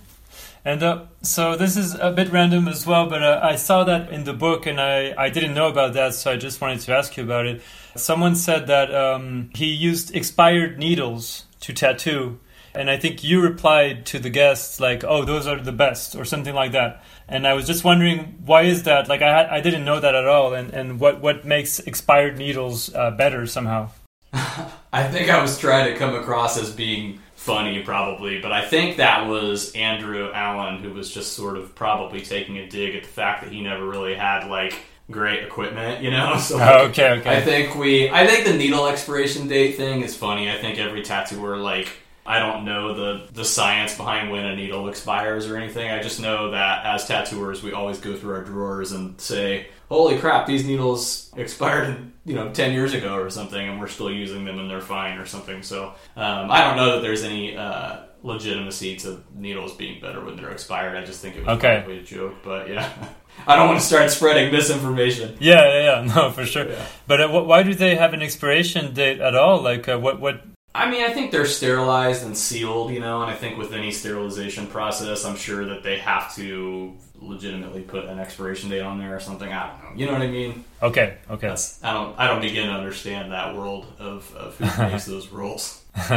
[0.66, 4.12] And uh, so this is a bit random as well, but uh, I saw that
[4.12, 6.96] in the book and I, I didn't know about that, so I just wanted to
[6.96, 7.62] ask you about it.
[7.96, 12.40] Someone said that um, he used expired needles to tattoo
[12.76, 16.26] and I think you replied to the guests like, "Oh, those are the best" or
[16.26, 17.04] something like that.
[17.28, 19.08] And I was just wondering why is that?
[19.08, 22.94] Like, I I didn't know that at all, and and what what makes expired needles
[22.94, 23.90] uh, better somehow.
[24.34, 28.98] I think I was trying to come across as being funny, probably, but I think
[28.98, 33.10] that was Andrew Allen who was just sort of probably taking a dig at the
[33.10, 34.76] fact that he never really had like
[35.12, 36.38] great equipment, you know.
[36.40, 37.38] So Oh, okay, okay.
[37.38, 40.50] I think we, I think the needle expiration date thing is funny.
[40.50, 41.90] I think every tattooer like.
[42.26, 45.92] I don't know the, the science behind when a needle expires or anything.
[45.92, 50.18] I just know that as tattooers, we always go through our drawers and say, "Holy
[50.18, 54.46] crap, these needles expired, you know, ten years ago or something, and we're still using
[54.46, 58.04] them and they're fine or something." So um, I don't know that there's any uh,
[58.24, 60.96] legitimacy to needles being better when they're expired.
[60.96, 61.80] I just think it was Okay.
[61.80, 62.90] probably a joke, but yeah,
[63.46, 65.36] I don't want to start spreading misinformation.
[65.40, 66.14] Yeah, yeah, yeah.
[66.16, 66.70] No, for sure.
[66.70, 66.86] Yeah.
[67.08, 69.62] But uh, wh- why do they have an expiration date at all?
[69.62, 70.42] Like, uh, what what?
[70.76, 73.92] I mean, I think they're sterilized and sealed, you know, and I think with any
[73.92, 79.16] sterilization process, I'm sure that they have to legitimately put an expiration date on there
[79.16, 79.52] or something.
[79.52, 80.00] I don't know.
[80.00, 80.64] You know what I mean?
[80.82, 81.48] Okay, okay.
[81.48, 85.28] That's I don't I don't begin to understand that world of, of who makes those
[85.30, 85.84] rules.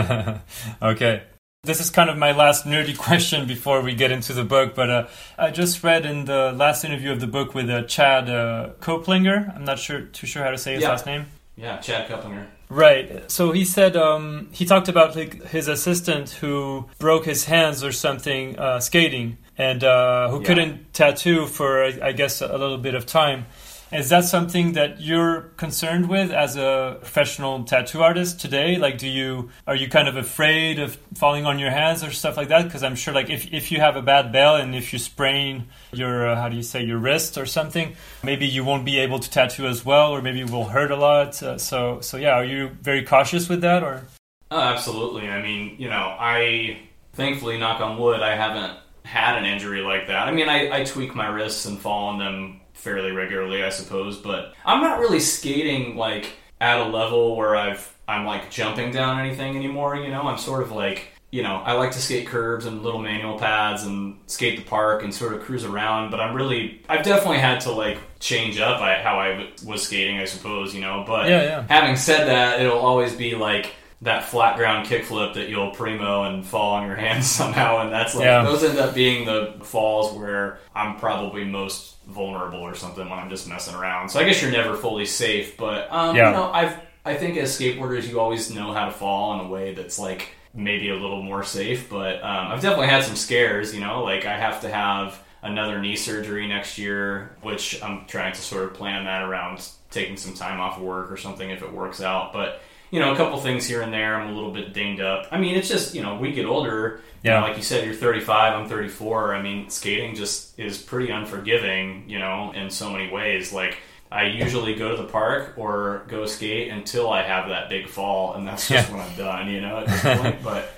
[0.83, 1.23] okay.
[1.67, 4.89] This is kind of my last nerdy question before we get into the book, but
[4.89, 8.71] uh, I just read in the last interview of the book with uh, Chad uh,
[8.81, 9.53] Koeplinger.
[9.55, 10.91] I'm not sure too sure how to say his Yeah.
[10.91, 11.27] last name.
[11.57, 12.47] Yeah, Chad Koeplinger.
[12.69, 13.29] Right.
[13.29, 17.91] So he said um, he talked about like his assistant who broke his hands or
[17.91, 20.47] something uh, skating and uh, who Yeah.
[20.47, 23.47] couldn't tattoo for I guess a little bit of time.
[23.93, 28.79] Is that something that you're concerned with as a professional tattoo artist today?
[28.79, 32.37] Like, do you are you kind of afraid of falling on your hands or stuff
[32.37, 32.65] like that?
[32.65, 35.69] Because I'm sure, like, if if you have a bad bell and if you sprain
[35.93, 37.95] your uh, how do you say your wrist or something,
[38.25, 40.97] maybe you won't be able to tattoo as well, or maybe it will hurt a
[40.97, 41.41] lot.
[41.41, 44.03] Uh, so so yeah, are you very cautious with that or?
[44.51, 45.29] Oh, absolutely.
[45.29, 46.81] I mean, you know, I
[47.13, 50.27] thankfully, knock on wood, I haven't had an injury like that.
[50.27, 54.17] I mean, I, I tweak my wrists and fall on them fairly regularly, I suppose,
[54.19, 59.19] but I'm not really skating like at a level where I've I'm like jumping down
[59.19, 59.97] anything anymore.
[59.97, 63.01] You know, I'm sort of like you know, I like to skate curbs and little
[63.01, 67.05] manual pads and skate the park and sort of cruise around, but I'm really, I've
[67.05, 71.29] definitely had to like change up how I was skating, I suppose, you know, but
[71.29, 71.65] Yeah, yeah.
[71.69, 76.47] having said that, it'll always be like that flat ground kickflip that you'll primo and
[76.47, 78.43] fall on your hands somehow, and that's like Yeah.
[78.45, 83.29] those end up being the falls where I'm probably most vulnerable or something when I'm
[83.31, 84.09] just messing around.
[84.09, 86.31] So I guess you're never fully safe, but um, Yeah.
[86.31, 89.49] you know, I've I think as skateboarders you always know how to fall in a
[89.49, 91.89] way that's like maybe a little more safe.
[91.91, 93.75] But um, I've definitely had some scares.
[93.75, 98.33] You know, like I have to have another knee surgery next year, which I'm trying
[98.35, 101.73] to sort of plan that around taking some time off work or something if it
[101.73, 102.33] works out.
[102.33, 104.15] But you know, a couple things here and there.
[104.17, 105.27] I'm a little bit dinged up.
[105.31, 107.01] I mean, it's just you know, we get older.
[107.23, 107.43] You know, Yeah.
[107.43, 108.55] like you said, you're 35.
[108.55, 109.35] I'm 34.
[109.35, 112.05] I mean, skating just is pretty unforgiving.
[112.09, 113.53] You know, in so many ways.
[113.53, 113.79] Like
[114.13, 118.35] I usually go to the park or go skate until I have that big fall,
[118.35, 118.97] and that's just Yeah.
[118.97, 119.51] when I'm done.
[119.51, 120.37] You know, at this point.
[120.45, 120.73] But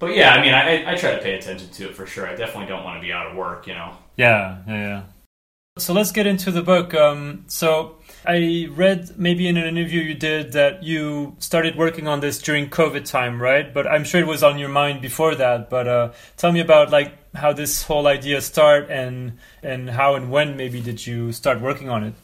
[0.00, 2.26] but yeah, I mean, I, I try to pay attention to it for sure.
[2.28, 3.66] I definitely don't want to be out of work.
[3.66, 3.96] You know.
[4.16, 5.02] Yeah, yeah, yeah.
[5.78, 6.94] So let's get into the book.
[6.94, 12.20] Um, so I read maybe in an interview you did that you started working on
[12.20, 13.72] this during COVID time, right?
[13.72, 15.68] But I'm sure it was on your mind before that.
[15.68, 20.30] But uh, tell me about like how this whole idea start and and how and
[20.30, 22.14] when maybe did you start working on it?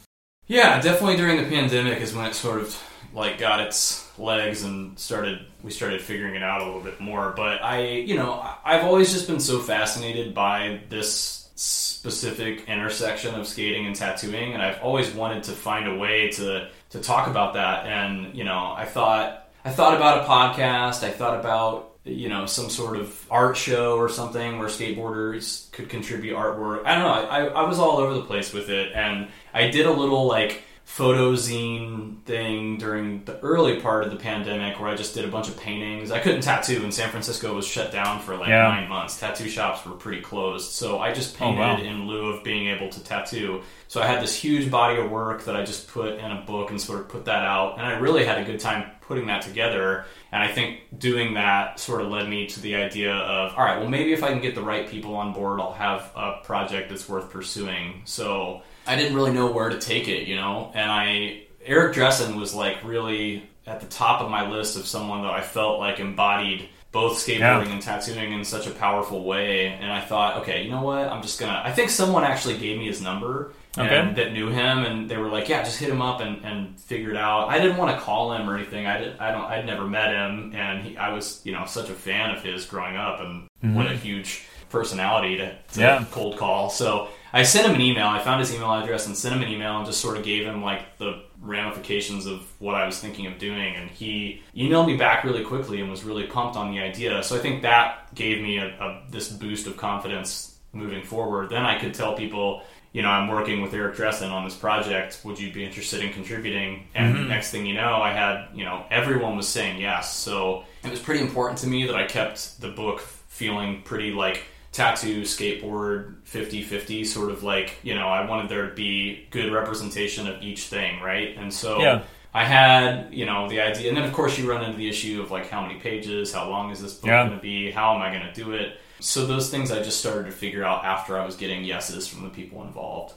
[0.47, 2.81] Yeah, definitely during the pandemic is when it sort of
[3.13, 7.33] like got its legs and started we started figuring it out a little bit more.
[7.35, 13.45] But I, you know, I've always just been so fascinated by this specific intersection of
[13.45, 17.53] skating and tattooing and I've always wanted to find a way to to talk about
[17.53, 22.29] that and, you know, I thought I thought about a podcast, I thought about you
[22.29, 26.83] know some sort of art show or something where skateboarders could contribute artwork.
[26.83, 27.29] I don't know.
[27.29, 30.63] I, I was all over the place with it, and I did a little like
[30.83, 35.29] photo zine thing during the early part of the pandemic where I just did a
[35.29, 36.11] bunch of paintings.
[36.11, 38.63] I couldn't tattoo, and San Francisco was shut down for like Yeah.
[38.67, 39.17] nine months.
[39.19, 41.77] Tattoo shops were pretty closed, so I just Oh, painted wow.
[41.77, 43.61] in lieu of being able to tattoo.
[43.87, 46.71] So I had this huge body of work that I just put in a book
[46.71, 49.41] and sort of put that out, and I really had a good time putting that
[49.43, 50.05] together.
[50.33, 53.79] And I think doing that sort of led me to the idea of, all right,
[53.79, 56.89] well, maybe if I can get the right people on board, I'll have a project
[56.89, 58.01] that's worth pursuing.
[58.05, 62.35] So I didn't really know where to take it, you know, and I Eric Dressen
[62.39, 65.99] was like really at the top of my list of someone that I felt like
[65.99, 67.71] embodied both skateboarding Yeah.
[67.73, 69.67] and tattooing in such a powerful way.
[69.67, 71.07] And I thought, okay, you know what?
[71.07, 71.61] I'm just gonna.
[71.63, 73.95] I think someone actually gave me his number, Okay.
[73.97, 76.77] and that knew him, and they were like, "Yeah, just hit him up and, and
[76.81, 78.87] figure it out." I didn't want to call him or anything.
[78.87, 79.45] I did, I don't.
[79.45, 82.65] I'd never met him, and he, I was you know such a fan of his
[82.65, 85.79] growing up, and what a huge personality to, to Mm-hmm.
[85.79, 86.05] Yeah.
[86.11, 86.69] cold call.
[86.69, 88.07] So I sent him an email.
[88.07, 90.45] I found his email address and sent him an email and just sort of gave
[90.45, 93.75] him like the ramifications of what I was thinking of doing.
[93.75, 97.23] And he emailed me back really quickly and was really pumped on the idea.
[97.23, 101.49] So I think that gave me a, a, this boost of confidence moving forward.
[101.49, 102.63] Then I could tell people,
[102.93, 105.21] you know, I'm working with Eric Dressen on this project.
[105.23, 106.87] Would you be interested in contributing?
[106.93, 107.29] And mm-hmm.
[107.29, 110.13] next thing you know, I had, you know, everyone was saying yes.
[110.13, 114.43] So it was pretty important to me that I kept the book feeling pretty like
[114.71, 119.51] tattoo, skateboard, 50 50, sort of like, you know, I wanted there to be good
[119.51, 121.35] representation of each thing, right?
[121.37, 122.03] And so Yeah.
[122.33, 123.89] I had, you know, the idea.
[123.89, 126.49] And then, of course, you run into the issue of like how many pages, how
[126.49, 127.25] long is this book Yeah.
[127.25, 128.79] going to be, how am I going to do it?
[129.01, 132.23] So those things I just started to figure out after I was getting yeses from
[132.23, 133.15] the people involved.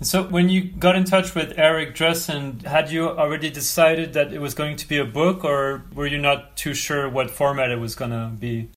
[0.00, 4.40] So when you got in touch with Eric Dressen, had you already decided that it
[4.40, 7.80] was going to be a book, or were you not too sure what format it
[7.80, 8.70] was going to be?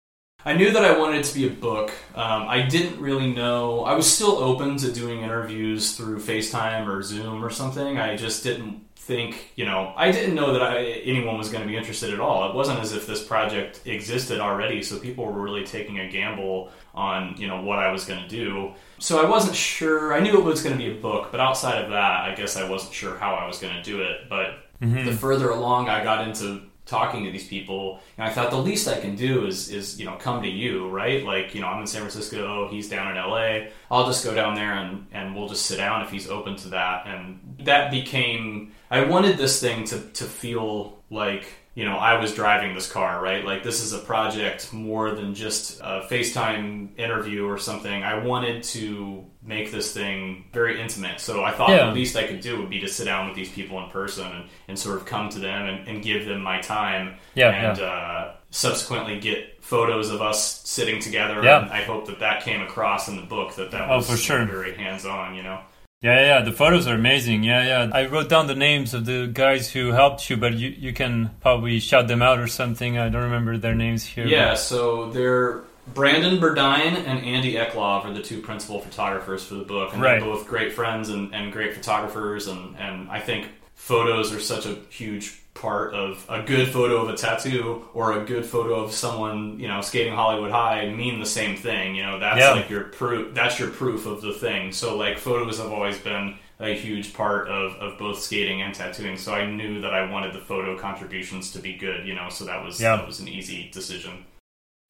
[0.44, 1.92] I knew that I wanted it to be a book.
[2.16, 3.84] Um, I didn't really know.
[3.84, 8.00] I was still open to doing interviews through FaceTime or Zoom or something.
[8.00, 11.68] I just didn't think, you know, I didn't know that I, anyone was going to
[11.68, 12.50] be interested at all.
[12.50, 16.72] It wasn't as if this project existed already, so people were really taking a gamble
[16.94, 18.74] on, you know, what I was going to do.
[19.00, 20.14] So I wasn't sure.
[20.14, 22.58] I knew it was going to be a book, but outside of that, I guess
[22.58, 24.30] I wasn't sure how I was going to do it.
[24.30, 24.66] But
[25.06, 28.88] the further along I got into talking to these people, and I thought the least
[28.88, 31.24] I can do is is you know come to you, right?
[31.24, 33.70] Like you know I'm in San Francisco, he's down in LA.
[33.90, 36.70] I'll just go down there and and we'll just sit down if he's open to
[36.70, 37.08] that.
[37.08, 42.34] And that became I wanted this thing to to feel like you know I was
[42.34, 43.46] driving this car, right?
[43.46, 48.04] Like this is a project more than just a FaceTime interview or something.
[48.04, 51.20] I wanted to make this thing very intimate.
[51.20, 51.88] So I thought Yeah.
[51.88, 54.28] the least I could do would be to sit down with these people in person
[54.28, 57.16] and, and sort of come to them and, and give them my time.
[57.36, 61.42] Yeah, and Uh, subsequently get photos of us sitting together.
[61.44, 61.62] Yeah.
[61.64, 64.18] And I hope that that came across in the book that that Oh, was for
[64.18, 64.46] sure.
[64.46, 65.36] very hands on.
[65.36, 65.60] You know.
[66.02, 67.44] Yeah, yeah, the photos are amazing.
[67.44, 67.92] Yeah, yeah.
[67.94, 71.30] I wrote down the names of the guys who helped you, but you, you can
[71.42, 72.98] probably shout them out or something.
[72.98, 74.24] I don't remember their names here.
[74.24, 75.62] but- Yeah, so they're
[75.94, 80.20] Brandon Burdine and Andy Eklov are the two principal photographers for the book, and Right.
[80.20, 84.66] they're both great friends and, and great photographers, and, and I think photos are such
[84.66, 88.92] a huge part of a good photo of a tattoo or a good photo of
[88.94, 91.96] someone you know skating Hollywood High mean the same thing.
[91.96, 92.52] You know, that's Yeah.
[92.52, 93.34] like your proof.
[93.34, 94.72] That's your proof of the thing.
[94.72, 99.18] So like photos have always been a huge part of, of both skating and tattooing.
[99.18, 102.08] So I knew that I wanted the photo contributions to be good.
[102.08, 102.96] You know, so that was Yeah.
[102.98, 104.26] that was an easy decision.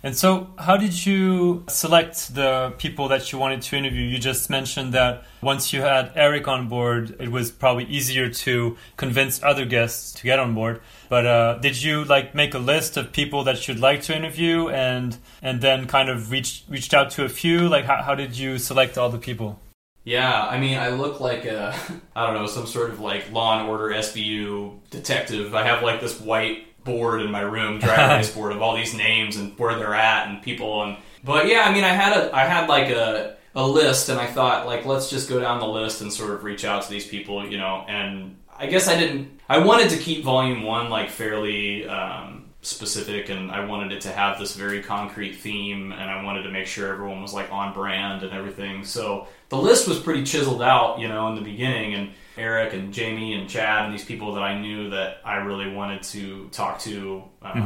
[0.04, 4.02] And so, how did you select the people that you wanted to interview?
[4.02, 8.78] You just mentioned that once you had Eric on board, it was probably easier to
[8.98, 10.82] convince other guests to get on board.
[11.08, 14.70] But uh, did you like make a list of people that you'd like to interview,
[14.70, 17.70] and and then kind of reached reached out to a few?
[17.70, 19.60] Like, how, how did you select all the people?
[20.04, 21.76] Yeah, I mean, I look like a,
[22.16, 25.54] I don't know, some sort of like Law and Order SVU detective.
[25.54, 28.94] I have like this white board in my room, dry erase board of all these
[28.94, 30.98] names and where they're at and people and.
[31.24, 34.26] But yeah, I mean, I had a, I had like a, a list, and I
[34.26, 37.08] thought like, let's just go down the list and sort of reach out to these
[37.08, 37.86] people, you know.
[37.88, 39.40] And I guess I didn't.
[39.48, 41.88] I wanted to keep volume one like fairly.
[41.88, 46.44] Um, specific and I wanted it to have this very concrete theme and I wanted
[46.44, 48.86] to make sure everyone was like on brand and everything.
[48.86, 52.94] So the list was pretty chiseled out, you know, in the beginning and Eric and
[52.94, 56.80] Jamie and Chad and these people that I knew that I really wanted to talk
[56.82, 57.24] to.
[57.42, 57.62] Um,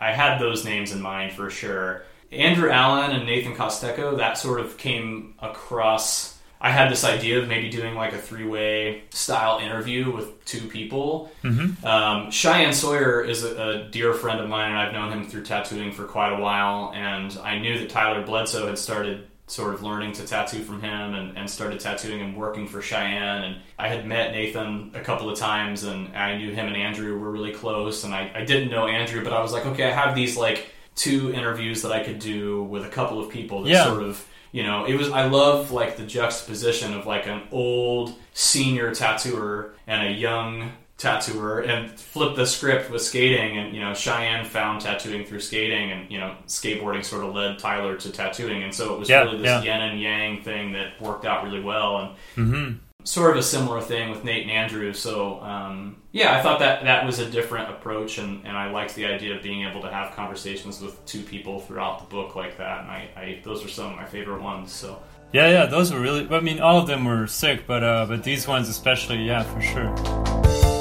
[0.00, 2.04] I had those names in mind for sure.
[2.30, 6.38] Andrew Allen and Nathan Costeco, that sort of came across.
[6.60, 10.68] I had this idea of maybe doing like a three way style interview with two
[10.68, 11.30] people.
[11.84, 15.42] Um, Cheyenne Sawyer is a, a dear friend of mine, and I've known him through
[15.42, 16.92] tattooing for quite a while.
[16.94, 21.14] And I knew that Tyler Bledsoe had started sort of learning to tattoo from him
[21.14, 23.42] and, and started tattooing and working for Cheyenne.
[23.44, 27.18] And I had met Nathan a couple of times, and I knew him and Andrew
[27.18, 28.04] were really close.
[28.04, 30.66] And I, I didn't know Andrew, but I was like, okay, I have these like
[30.94, 33.84] two interviews that I could do with a couple of people that Yeah.
[33.84, 38.12] sort of you know it was i love like the juxtaposition of like an old
[38.34, 43.92] senior tattooer and a young tattooer and flip the script with skating and you know
[43.92, 48.62] cheyenne found tattooing through skating and you know skateboarding sort of led tyler to tattooing
[48.62, 49.62] and so it was Yeah, really this yeah.
[49.62, 54.10] yin and yang thing that worked out really well and sort of a similar thing
[54.10, 54.92] with Nate and Andrew.
[54.92, 58.94] So um, yeah, I thought that that was a different approach, and, and I liked
[58.94, 62.58] the idea of being able to have conversations with two people throughout the book like
[62.58, 62.82] that.
[62.82, 64.70] And I, I those are some of my favorite ones.
[64.72, 66.28] So Yeah, yeah, those were really.
[66.30, 69.60] I mean, all of them were sick, but uh, but these ones especially, yeah, for
[69.60, 70.71] sure.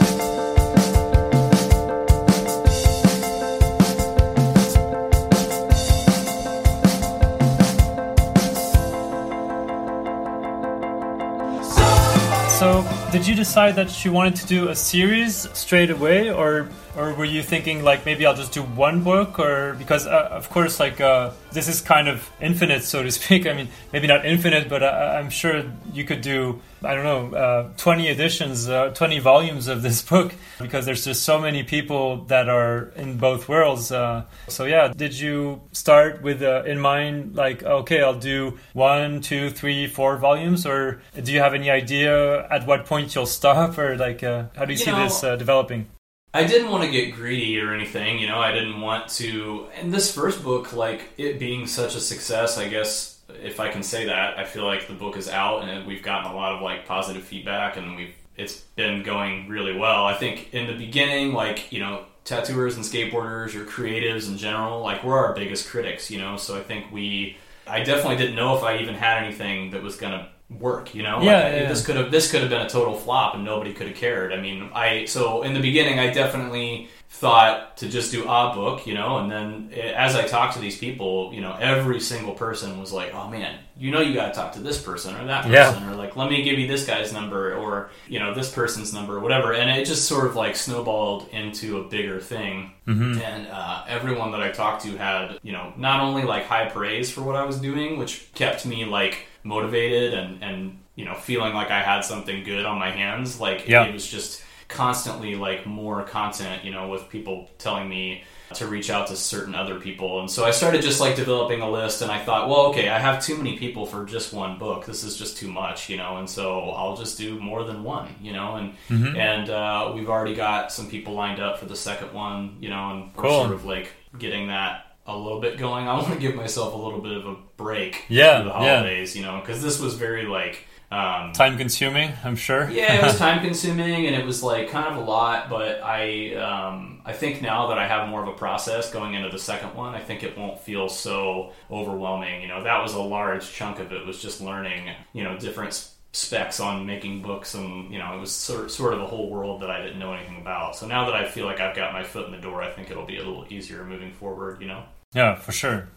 [13.12, 17.26] Did you decide that you wanted to do a series straight away, or or were
[17.26, 21.00] you thinking like maybe I'll just do one book, or because uh, of course like
[21.02, 23.48] uh, this is kind of infinite, so to speak.
[23.48, 25.64] I mean, maybe not infinite, but uh, I'm sure
[25.94, 30.34] you could do I don't know uh, 20 editions, uh, 20 volumes of this book
[30.60, 33.92] because there's just so many people that are in both worlds.
[33.92, 39.22] Uh, so yeah, did you start with uh, in mind like okay, I'll do one,
[39.22, 43.78] two, three, four volumes, or do you have any idea at what point you'll stop,
[43.78, 45.88] or like uh, how do you, You see know, this uh, developing?
[46.34, 48.40] I didn't want to get greedy or anything, you know.
[48.40, 49.68] I didn't want to.
[49.76, 53.84] And this first book, like it being such a success, I guess if I can
[53.84, 56.62] say that, I feel like the book is out and we've gotten a lot of
[56.62, 60.06] like positive feedback, and we've it's been going really well.
[60.06, 64.82] I think in the beginning, like you know, tattooers and skateboarders or creatives in general,
[64.82, 66.38] like we're our biggest critics, you know.
[66.38, 69.98] So I think we, I definitely didn't know if I even had anything that was
[69.98, 70.30] gonna
[70.60, 71.22] work, you know.
[71.22, 73.74] Yeah, Like, yeah, this could have this could have been a total flop and nobody
[73.74, 74.34] could have cared.
[74.34, 78.88] I mean, I so in the beginning I definitely thought to just do a book,
[78.88, 82.34] you know, and then eh, as I talked to these people, you know, every single
[82.34, 85.26] person was like, "Oh man, you know you got to talk to this person or
[85.26, 85.72] that Yeah.
[85.72, 88.94] person or like let me give you this guy's number or, you know, this person's
[88.94, 92.72] number or whatever." And it just sort of like snowballed into a bigger thing.
[92.88, 97.10] And uh, everyone that I talked to had, you know, not only like high praise
[97.10, 101.54] for what I was doing, which kept me like motivated and and you know feeling
[101.54, 103.40] like I had something good on my hands.
[103.40, 103.86] Like Yeah.
[103.86, 108.24] it was just constantly like more content, you know, with people telling me
[108.54, 110.20] to reach out to certain other people.
[110.22, 112.98] And so I started just like developing a list and I thought, well, okay, I
[113.00, 114.86] have too many people for just one book.
[114.86, 118.14] This is just too much, you know, and so I'll just do more than one,
[118.22, 118.74] you know, and
[119.18, 122.92] and uh, we've already got some people lined up for the second one, you know,
[122.92, 123.42] and we're Cool.
[123.44, 125.88] sort of like getting that a little bit going.
[125.88, 128.54] I want to give myself a little bit of a break Yeah, the yeah.
[128.54, 132.70] holidays, you know, because this was very like um, Time consuming, I'm sure.
[132.70, 136.34] yeah, it was time consuming and it was like kind of a lot, but I
[136.36, 139.74] um, I think now that I have more of a process going into the second
[139.74, 142.42] one, I think it won't feel so overwhelming.
[142.42, 145.88] You know, that was a large chunk of it was just learning, you know, different
[146.14, 149.62] specs on making books and you know it was sort sort of a whole world
[149.62, 150.76] that I didn't know anything about.
[150.76, 152.92] So now that I feel like I've got my foot in the door, I think
[152.92, 154.62] it'll be a little easier moving forward.
[154.62, 154.84] You know.
[155.14, 155.90] Yeah, for sure.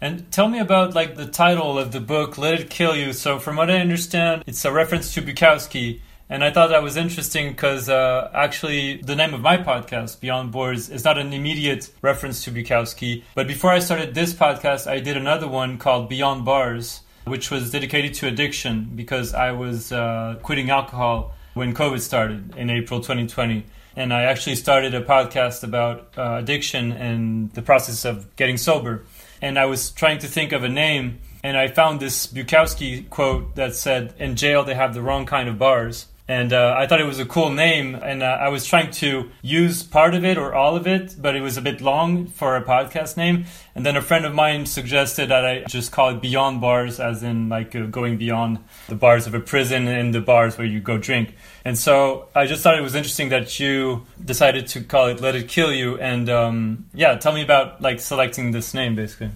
[0.00, 3.38] And tell me about like the title of the book, "Let It Kill You." So,
[3.38, 6.00] from what I understand, it's a reference to Bukowski,
[6.30, 10.52] and I thought that was interesting because uh, actually the name of my podcast, Beyond
[10.52, 13.24] Boards, is not an immediate reference to Bukowski.
[13.34, 17.72] But before I started this podcast, I did another one called Beyond Bars, which was
[17.72, 23.66] dedicated to addiction because I was uh, quitting alcohol when COVID started in April 2020.
[24.00, 29.04] And I actually started a podcast about uh, addiction and the process of getting sober.
[29.42, 33.56] And I was trying to think of a name, and I found this Bukowski quote
[33.56, 36.06] that said, In jail, they have the wrong kind of bars.
[36.30, 39.32] And uh, I thought it was a cool name, and uh, I was trying to
[39.42, 42.54] use part of it or all of it, but it was a bit long for
[42.54, 43.46] a podcast name.
[43.74, 47.24] And then a friend of mine suggested that I just call it Beyond Bars, as
[47.24, 50.78] in like uh, going beyond the bars of a prison and the bars where you
[50.78, 51.34] go drink.
[51.64, 55.34] And so I just thought it was interesting that you decided to call it Let
[55.34, 55.98] It Kill You.
[55.98, 59.30] And um, yeah, tell me about like selecting this name, basically.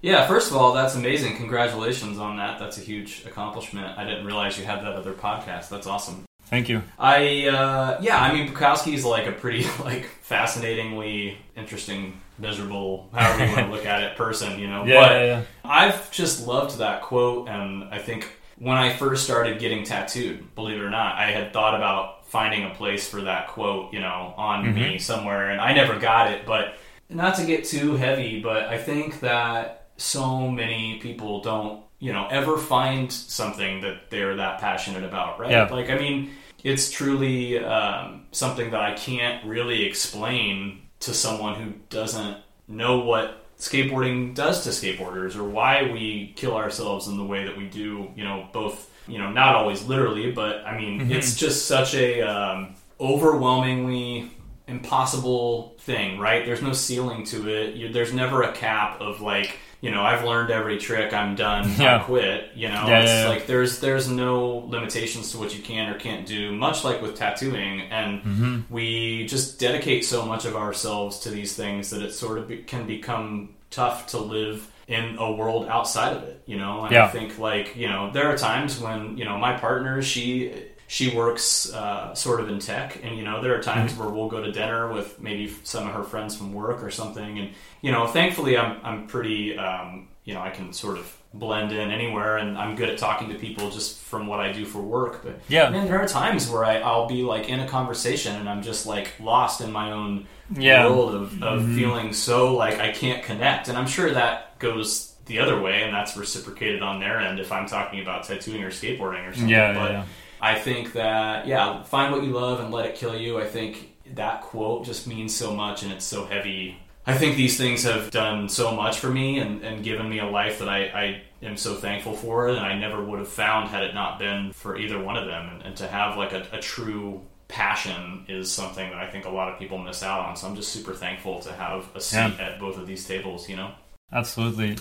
[0.00, 1.36] Yeah, first of all, that's amazing.
[1.36, 2.58] Congratulations on that.
[2.58, 3.98] That's a huge accomplishment.
[3.98, 5.68] I didn't realize you had that other podcast.
[5.68, 6.24] That's awesome.
[6.48, 6.82] Thank you.
[6.98, 13.52] I uh, yeah, I mean Bukowski's like a pretty like fascinatingly interesting, miserable, however you
[13.52, 14.84] want to look at it, person, you know.
[14.84, 15.42] Yeah, but yeah, yeah.
[15.64, 18.28] I've just loved that quote, and I think
[18.58, 22.64] when I first started getting tattooed, believe it or not, I had thought about finding
[22.64, 26.44] a place for that quote, you know, on me somewhere, and I never got it.
[26.44, 26.74] But
[27.08, 32.26] not to get too heavy, but I think that so many people don't, you know,
[32.30, 35.50] ever find something that they're that passionate about, right?
[35.50, 35.64] Yeah.
[35.64, 36.30] Like, I mean,
[36.64, 43.46] it's truly um, something that I can't really explain to someone who doesn't know what
[43.58, 48.10] skateboarding does to skateboarders or why we kill ourselves in the way that we do,
[48.14, 52.22] you know, both, you know, not always literally, but I mean, it's just such a
[52.22, 54.30] um, overwhelmingly
[54.66, 56.44] impossible thing, right?
[56.44, 57.74] There's no ceiling to it.
[57.74, 61.12] You, there's never a cap of like, you know, I've learned every trick.
[61.12, 61.70] I'm done.
[61.78, 61.96] Yeah.
[61.96, 62.50] I quit.
[62.54, 65.98] You know, Yeah, it's yeah, like there's there's no limitations to what you can or
[65.98, 66.52] can't do.
[66.52, 68.74] Much like with tattooing, and Mm-hmm.
[68.74, 72.58] we just dedicate so much of ourselves to these things that it sort of be,
[72.58, 76.42] can become tough to live in a world outside of it.
[76.46, 76.94] You know, and.
[77.04, 80.52] I think like you know there are times when you know my partner she
[80.90, 84.00] she works uh, sort of in tech and you know there are times Mm-hmm.
[84.00, 87.38] where we'll go to dinner with maybe some of her friends from work or something
[87.38, 87.50] and
[87.82, 91.90] you know thankfully i'm, I'm pretty um, you know i can sort of blend in
[91.90, 95.22] anywhere and i'm good at talking to people just from what i do for work
[95.22, 95.68] but Yeah.
[95.70, 98.86] then there are times where I, i'll be like in a conversation and i'm just
[98.86, 100.26] like lost in my own
[100.56, 100.86] Yeah.
[100.88, 105.38] world of, of feeling so like i can't connect and i'm sure that goes the
[105.38, 109.28] other way and that's reciprocated on their end if i'm talking about tattooing or skateboarding
[109.28, 110.04] or something Yeah, yeah, but yeah.
[110.40, 113.38] I think that yeah, find what you love and let it kill you.
[113.40, 116.78] I think that quote just means so much and it's so heavy.
[117.06, 120.26] I think these things have done so much for me and, and given me a
[120.26, 123.82] life that I, I am so thankful for and I never would have found had
[123.82, 125.48] it not been for either one of them.
[125.48, 129.30] And, and to have like a, a true passion is something that I think a
[129.30, 130.36] lot of people miss out on.
[130.36, 132.34] So I'm just super thankful to have a seat Yeah.
[132.40, 133.72] at both of these tables, you know?
[134.12, 134.76] Absolutely.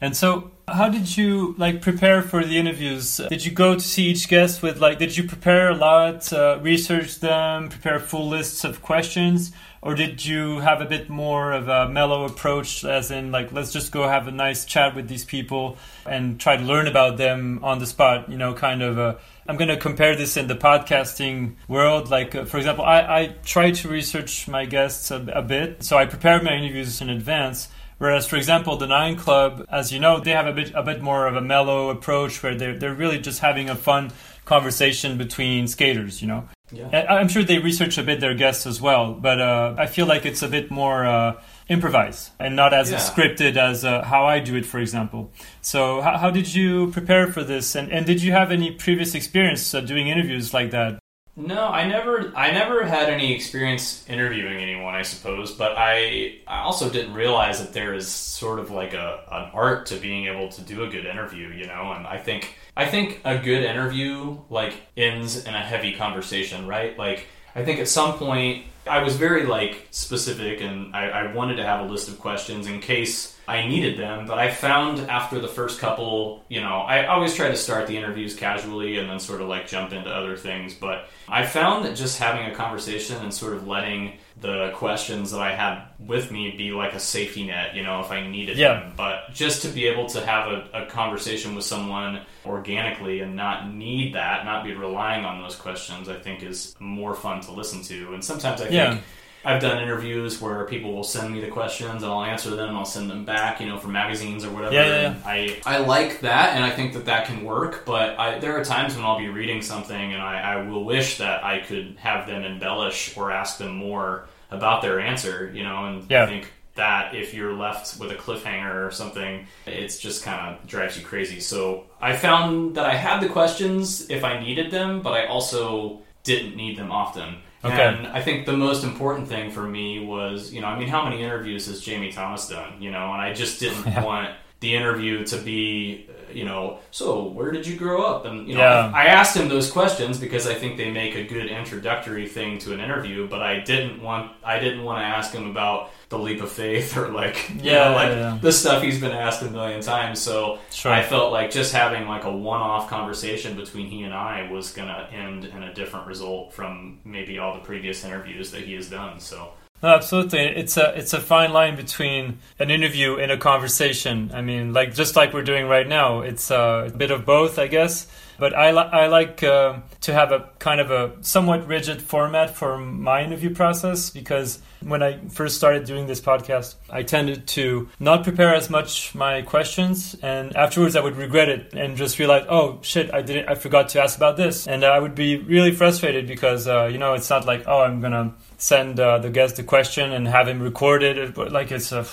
[0.00, 3.20] And so, how did you like prepare for the interviews?
[3.28, 4.98] Did you go to see each guest with like?
[4.98, 10.24] Did you prepare a lot, uh, research them, prepare full lists of questions, or did
[10.24, 14.08] you have a bit more of a mellow approach, as in like, let's just go
[14.08, 15.76] have a nice chat with these people
[16.06, 18.30] and try to learn about them on the spot?
[18.30, 18.98] You know, kind of.
[18.98, 19.14] Uh,
[19.46, 22.08] I'm going to compare this in the podcasting world.
[22.08, 25.98] Like, uh, for example, I, I try to research my guests a, a bit, so
[25.98, 27.68] I prepare my interviews in advance.
[28.00, 31.02] Whereas, for example, the Nine Club, as you know, they have a bit a bit
[31.02, 34.10] more of a mellow approach where they're they're really just having a fun
[34.46, 36.22] conversation between skaters.
[36.22, 36.88] You know, Yeah.
[37.10, 40.24] I'm sure they research a bit their guests as well, but uh, I feel like
[40.24, 41.34] it's a bit more uh,
[41.68, 42.96] improvised and not as Yeah.
[42.96, 45.30] scripted as uh, how I do it, for example.
[45.60, 49.14] So, how, how did you prepare for this, and and did you have any previous
[49.14, 50.99] experience uh, doing interviews like that?
[51.46, 56.60] No, I never I never had any experience interviewing anyone, I suppose, but I I
[56.60, 60.50] also didn't realize that there is sort of like a an art to being able
[60.50, 64.36] to do a good interview, you know, and I think I think a good interview
[64.50, 66.98] like ends in a heavy conversation, right?
[66.98, 71.56] Like I think at some point I was very like specific and I, I wanted
[71.56, 75.40] to have a list of questions in case I needed them, but I found after
[75.40, 79.18] the first couple, you know, I always try to start the interviews casually and then
[79.18, 80.72] sort of like jump into other things.
[80.74, 85.40] But I found that just having a conversation and sort of letting the questions that
[85.40, 88.80] I had with me be like a safety net, you know, if I needed Yeah.
[88.80, 88.92] them.
[88.96, 93.72] But just to be able to have a, a conversation with someone organically and not
[93.74, 97.82] need that, not be relying on those questions, I think is more fun to listen
[97.82, 98.14] to.
[98.14, 98.90] And sometimes I Yeah.
[98.92, 99.02] think
[99.44, 102.76] I've done interviews where people will send me the questions and I'll answer them.
[102.76, 104.74] I'll send them back, you know, from magazines or whatever.
[104.74, 107.84] Yeah, yeah, And I I like that, and I think that that can work.
[107.86, 111.18] But I, there are times when I'll be reading something and I, I will wish
[111.18, 115.86] that I could have them embellish or ask them more about their answer, you know.
[115.86, 116.24] And Yeah.
[116.24, 120.66] I think that if you're left with a cliffhanger or something, it's just kind of
[120.66, 121.40] drives you crazy.
[121.40, 126.00] So I found that I had the questions if I needed them, but I also
[126.24, 127.36] didn't need them often.
[127.62, 127.76] Okay.
[127.76, 131.04] And I think the most important thing for me was, you know, I mean, how
[131.04, 132.80] many interviews has Jamie Thomas done?
[132.80, 134.30] You know, and I just didn't want
[134.60, 138.26] the interview to be, uh, you know, so where did you grow up?
[138.26, 138.92] And you know, Yeah.
[138.94, 142.74] I asked him those questions because I think they make a good introductory thing to
[142.74, 143.26] an interview.
[143.26, 146.96] But I didn't want, I didn't want to ask him about the leap of faith
[146.98, 148.38] or like, you Yeah, know, like yeah.
[148.40, 150.20] the stuff he's been asked a million times.
[150.20, 150.92] So Sure.
[150.92, 155.08] I felt like just having like a one-off conversation between he and I was gonna
[155.12, 159.20] end in a different result from maybe all the previous interviews that he has done.
[159.20, 159.52] So
[159.82, 160.40] No, absolutely.
[160.40, 164.30] It's a it's a fine line between an interview and a conversation.
[164.34, 167.66] I mean, like just like we're doing right now, it's a bit of both, I
[167.66, 168.06] guess.
[168.38, 172.56] But I li- I like uh, to have a kind of a somewhat rigid format
[172.56, 177.88] for my interview process because when I first started doing this podcast, I tended to
[177.98, 182.46] not prepare as much my questions, and afterwards I would regret it and just realize,
[182.48, 185.72] oh shit, I didn't, I forgot to ask about this, and I would be really
[185.72, 189.56] frustrated because uh, you know it's not like oh I'm gonna send uh, the guest
[189.56, 192.06] the question and have him record it, but like it's a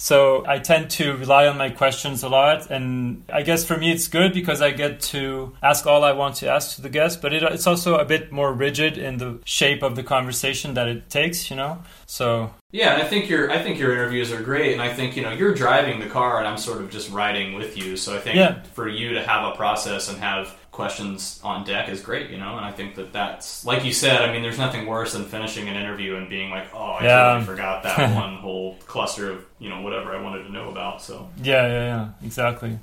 [0.00, 3.90] so I tend to rely on my questions a lot, and I guess for me
[3.90, 7.20] it's good because I get to ask all I want to ask to the guest.
[7.20, 10.86] But it, it's also a bit more rigid in the shape of the conversation that
[10.86, 11.82] it takes, you know.
[12.06, 15.16] So yeah, and I think your I think your interviews are great, and I think
[15.16, 17.96] you know you're driving the car, and I'm sort of just riding with you.
[17.96, 18.62] So I think Yeah.
[18.74, 22.56] for you to have a process and have questions on deck is great, you know.
[22.56, 24.20] And I think that that's like you said.
[24.22, 27.22] I mean, there's nothing worse than finishing an interview and being like, "Oh, I Yeah.
[27.32, 31.00] totally forgot that one whole cluster of you know whatever I wanted to know about."
[31.00, 32.78] So Yeah, yeah, yeah, exactly.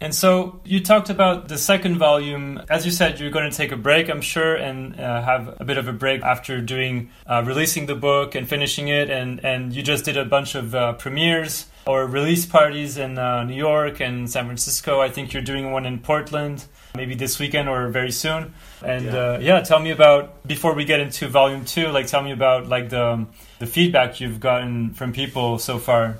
[0.00, 2.62] And so you talked about the second volume.
[2.70, 5.64] As you said, you're going to take a break, I'm sure, and uh, have a
[5.64, 9.10] bit of a break after doing uh, releasing the book and finishing it.
[9.10, 13.42] And and you just did a bunch of uh, premieres or release parties in uh,
[13.42, 15.00] New York and San Francisco.
[15.00, 18.54] I think you're doing one in Portland, maybe this weekend or very soon.
[18.84, 19.16] And Yeah.
[19.18, 21.88] uh, yeah, tell me about before we get into volume two.
[21.88, 23.26] Like, tell me about like the
[23.58, 26.18] the feedback you've gotten from people so far.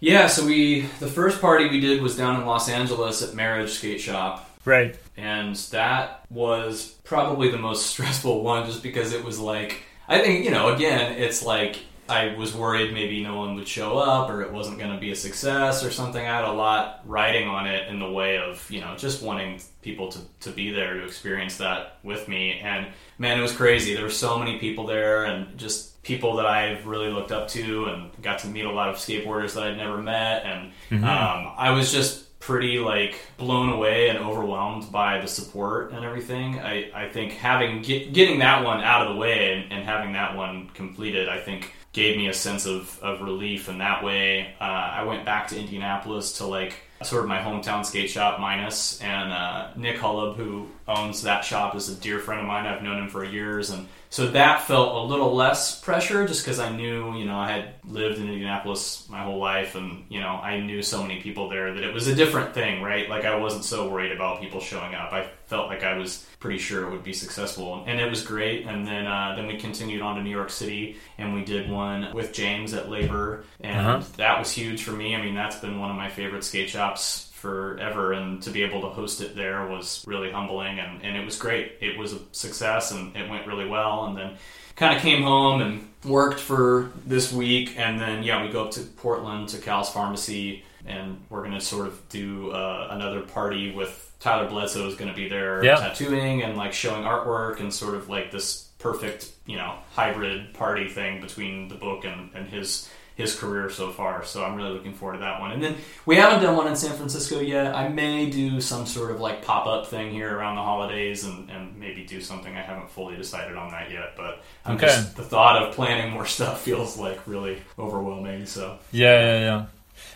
[0.00, 3.70] Yeah, so we the first party we did was down in Los Angeles at Marriage
[3.70, 4.46] Skate Shop.
[4.64, 4.94] Right.
[5.16, 10.44] and that was probably the most stressful one just because it was like i think
[10.44, 11.78] you know again it's like
[12.10, 15.12] i was worried maybe no one would show up or it wasn't going to be
[15.12, 18.70] a success or something i had a lot riding on it in the way of
[18.70, 22.86] you know just wanting people to, to be there to experience that with me and
[23.18, 26.86] man it was crazy there were so many people there and just people that i've
[26.86, 29.98] really looked up to and got to meet a lot of skateboarders that i'd never
[29.98, 30.72] met and
[31.04, 36.58] um, i was just pretty like blown away and overwhelmed by the support and everything.
[36.58, 40.14] I, I think having get, getting that one out of the way and, and having
[40.14, 43.68] that one completed, I think gave me a sense of, of relief.
[43.68, 47.84] And that way, uh, I went back to Indianapolis to like sort of my hometown
[47.84, 52.40] skate shop minus and uh, Nick Hullab, who owns that shop, is a dear friend
[52.40, 52.66] of mine.
[52.66, 56.58] I've known him for years and so that felt a little less pressure just because
[56.58, 60.28] I knew, you know, I had lived in Indianapolis my whole life and, you know,
[60.42, 63.08] I knew so many people there that it was a different thing, right?
[63.08, 65.12] Like I wasn't so worried about people showing up.
[65.12, 68.66] I felt like I was pretty sure it would be successful and it was great.
[68.66, 72.12] And then, uh, then we continued on to New York City and we did one
[72.12, 74.02] with James at Labor and Uh-huh.
[74.16, 75.14] that was huge for me.
[75.14, 78.80] I mean, that's been one of my favorite skate shops forever and to be able
[78.82, 82.18] to host it there was really humbling and, and it was great it was a
[82.32, 84.36] success and it went really well and then
[84.76, 88.70] kind of came home and worked for this week and then yeah we go up
[88.70, 93.72] to portland to cal's pharmacy and we're going to sort of do uh, another party
[93.74, 95.76] with tyler bledsoe is going to be there Yeah.
[95.76, 100.88] tattooing and like showing artwork and sort of like this perfect you know hybrid party
[100.88, 102.88] thing between the book and, and his
[103.20, 104.24] his career so far.
[104.24, 105.52] So I'm really looking forward to that one.
[105.52, 107.74] And then we haven't done one in San Francisco yet.
[107.74, 111.48] I may do some sort of like pop up thing here around the holidays and,
[111.50, 112.54] and maybe do something.
[112.56, 114.86] I haven't fully decided on that yet, but I'm Okay.
[114.86, 118.46] just the thought of planning more stuff feels like really overwhelming.
[118.46, 119.66] So Yeah, yeah, yeah.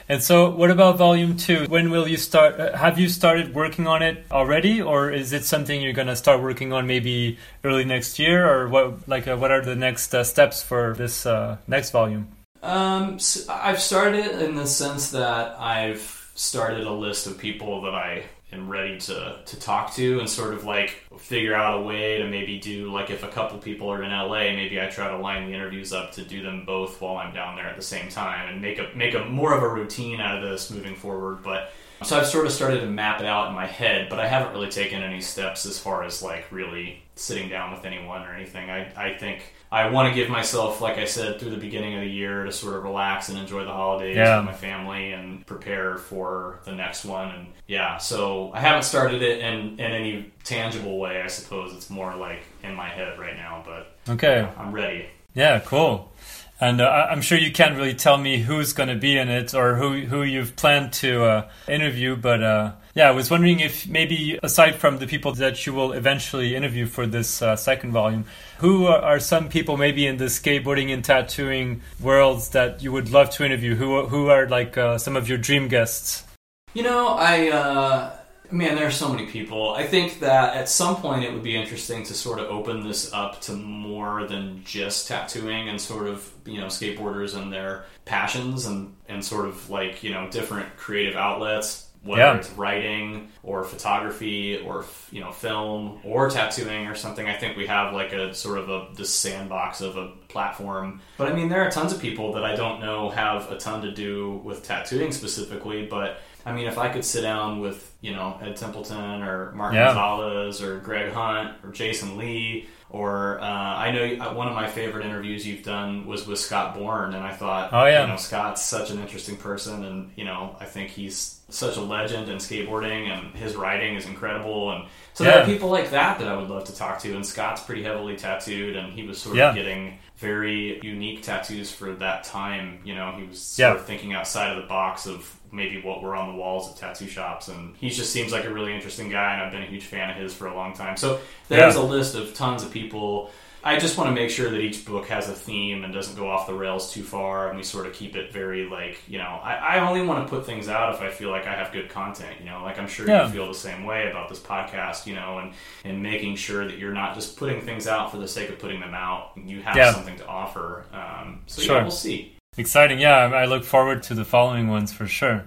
[0.09, 1.65] And so, what about volume two?
[1.69, 2.61] When will you start?
[2.61, 6.43] Uh, have you started working on it already, or is it something you're gonna start
[6.43, 9.09] working on maybe early next year, or what?
[9.09, 12.29] Like, uh, what are the next uh, steps for this uh, next volume?
[12.65, 17.95] Um, s I've started in the sense that I've started a list of people that
[17.95, 22.19] I am ready to, to talk to and sort of like figure out a way
[22.19, 25.19] to maybe do like if a couple people are in LA, maybe I try to
[25.19, 28.09] line the interviews up to do them both while I'm down there at the same
[28.09, 31.43] time and make a make a more of a routine out of this moving forward.
[31.43, 31.71] But
[32.03, 34.55] so I've sort of started to map it out in my head, but I haven't
[34.55, 38.71] really taken any steps as far as like really sitting down with anyone or anything.
[38.71, 42.01] I, I think I want to give myself, like I said, through the beginning of
[42.03, 44.37] the year to sort of relax and enjoy the holidays Yeah.
[44.37, 47.31] with my family and prepare for the next one.
[47.35, 51.75] And yeah, so I haven't started it in, in any tangible way, I suppose.
[51.75, 54.49] It's more like in my head right now, but Okay.
[54.57, 55.07] I'm ready.
[55.35, 56.13] Yeah, cool.
[56.61, 59.29] And uh, I- I'm sure you can't really tell me who's going to be in
[59.29, 63.59] it or who who you've planned to uh, interview, but uh, yeah, I was wondering
[63.59, 67.91] if maybe aside from the people that you will eventually interview for this uh, second
[67.91, 68.25] volume,
[68.59, 73.11] who are are some people maybe in the skateboarding and tattooing worlds that you would
[73.11, 73.75] love to interview?
[73.75, 76.25] Who who are like uh, some of your dream guests?
[76.73, 78.17] You know, I uh,
[78.53, 79.75] man, there are so many people.
[79.75, 83.13] I think that at some point it would be interesting to sort of open this
[83.13, 88.67] up to more than just tattooing and sort of you know skateboarders and their passions
[88.67, 91.84] and and sort of like you know different creative outlets.
[92.05, 92.37] Whether Yeah.
[92.37, 97.67] it's writing or photography or you know film or tattooing or something, I think we
[97.67, 101.01] have like a sort of a this sandbox of a platform.
[101.17, 103.83] But I mean, there are tons of people that I don't know have a ton
[103.83, 108.13] to do with tattooing specifically, but I mean, if I could sit down with, you
[108.13, 109.95] know, Ed Templeton or Martin Yeah.
[109.95, 114.69] Gonzales or Greg Hunt or Jason Lee, or uh, I know uh, one of my
[114.69, 118.03] favorite interviews you've done was with Scott Bourne, and I thought, Oh, yeah.
[118.03, 121.81] you know, Scott's such an interesting person, and, you know, I think he's such a
[121.81, 124.71] legend in skateboarding, and his writing is incredible.
[124.71, 127.27] And so there are people like that that I would love to talk to, and
[127.27, 129.49] Scott's pretty heavily tattooed, and he was sort Yeah.
[129.49, 132.79] of getting very unique tattoos for that time.
[132.85, 133.75] You know, he was Yeah.
[133.75, 137.07] of thinking outside of the box of maybe what were on the walls of tattoo
[137.07, 137.49] shops.
[137.49, 140.11] And he just seems like a really interesting guy, and I've been a huge fan
[140.11, 140.97] of his for a long time.
[140.97, 141.81] So there's Yeah.
[141.81, 143.31] a list of tons of people.
[143.67, 146.29] I just want to make sure that each book has a theme and doesn't go
[146.29, 149.41] off the rails too far, and we sort of keep it very like you know.
[149.43, 151.89] I, I only want to put things out if I feel like I have good
[151.89, 152.37] content.
[152.41, 153.25] You know, like I'm sure Yeah.
[153.27, 155.07] you feel the same way about this podcast.
[155.07, 158.29] You know, and and making sure that you're not just putting things out for the
[158.29, 159.31] sake of putting them out.
[159.43, 159.93] You have Yeah.
[159.95, 160.85] something to offer.
[160.93, 161.77] Um, so Sure.
[161.77, 162.34] yeah, we'll see.
[162.57, 163.27] Exciting, yeah.
[163.27, 165.45] I look forward to the following ones for sure.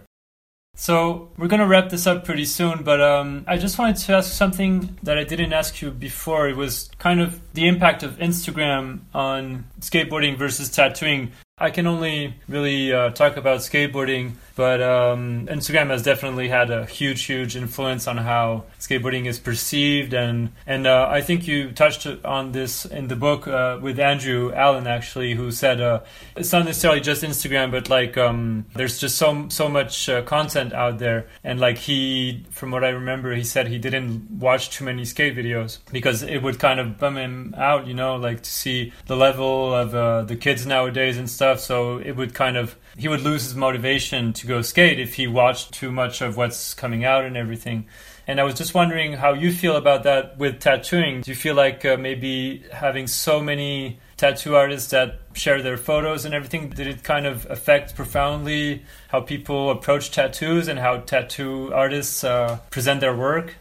[0.80, 4.32] So we're gonna wrap this up pretty soon, but um, I just wanted to ask
[4.32, 6.47] something that I didn't ask you before.
[6.47, 11.32] It was kind of the impact of Instagram on skateboarding versus tattooing.
[11.58, 16.88] I can only really uh, talk about skateboarding, but um, Instagram has definitely had a
[16.88, 22.08] huge, huge influence on how skateboarding is perceived, and and uh, I think you touched
[22.26, 25.99] on this in the book uh, with Andrew Allen actually, who said uh,
[26.36, 30.74] it's not necessarily just Instagram, but like um, there's just so so much uh, content
[30.74, 34.86] out there, and like he, from what I remember, he said he didn't watch too
[34.86, 38.49] many skate videos because it would kind of bum him out, you know, like to
[38.49, 41.60] see the level of uh, the kids nowadays and stuff.
[41.60, 45.28] So it would kind of he would lose his motivation to go skate if he
[45.28, 47.88] watched too much of what's coming out and everything.
[48.26, 51.22] And I was just wondering how you feel about that with tattooing.
[51.22, 56.26] Do you feel like uh, maybe having so many tattoo artists that share their photos
[56.26, 61.72] and everything, did it kind of affect profoundly how people approach tattoos and how tattoo
[61.74, 63.56] artists uh, present their work?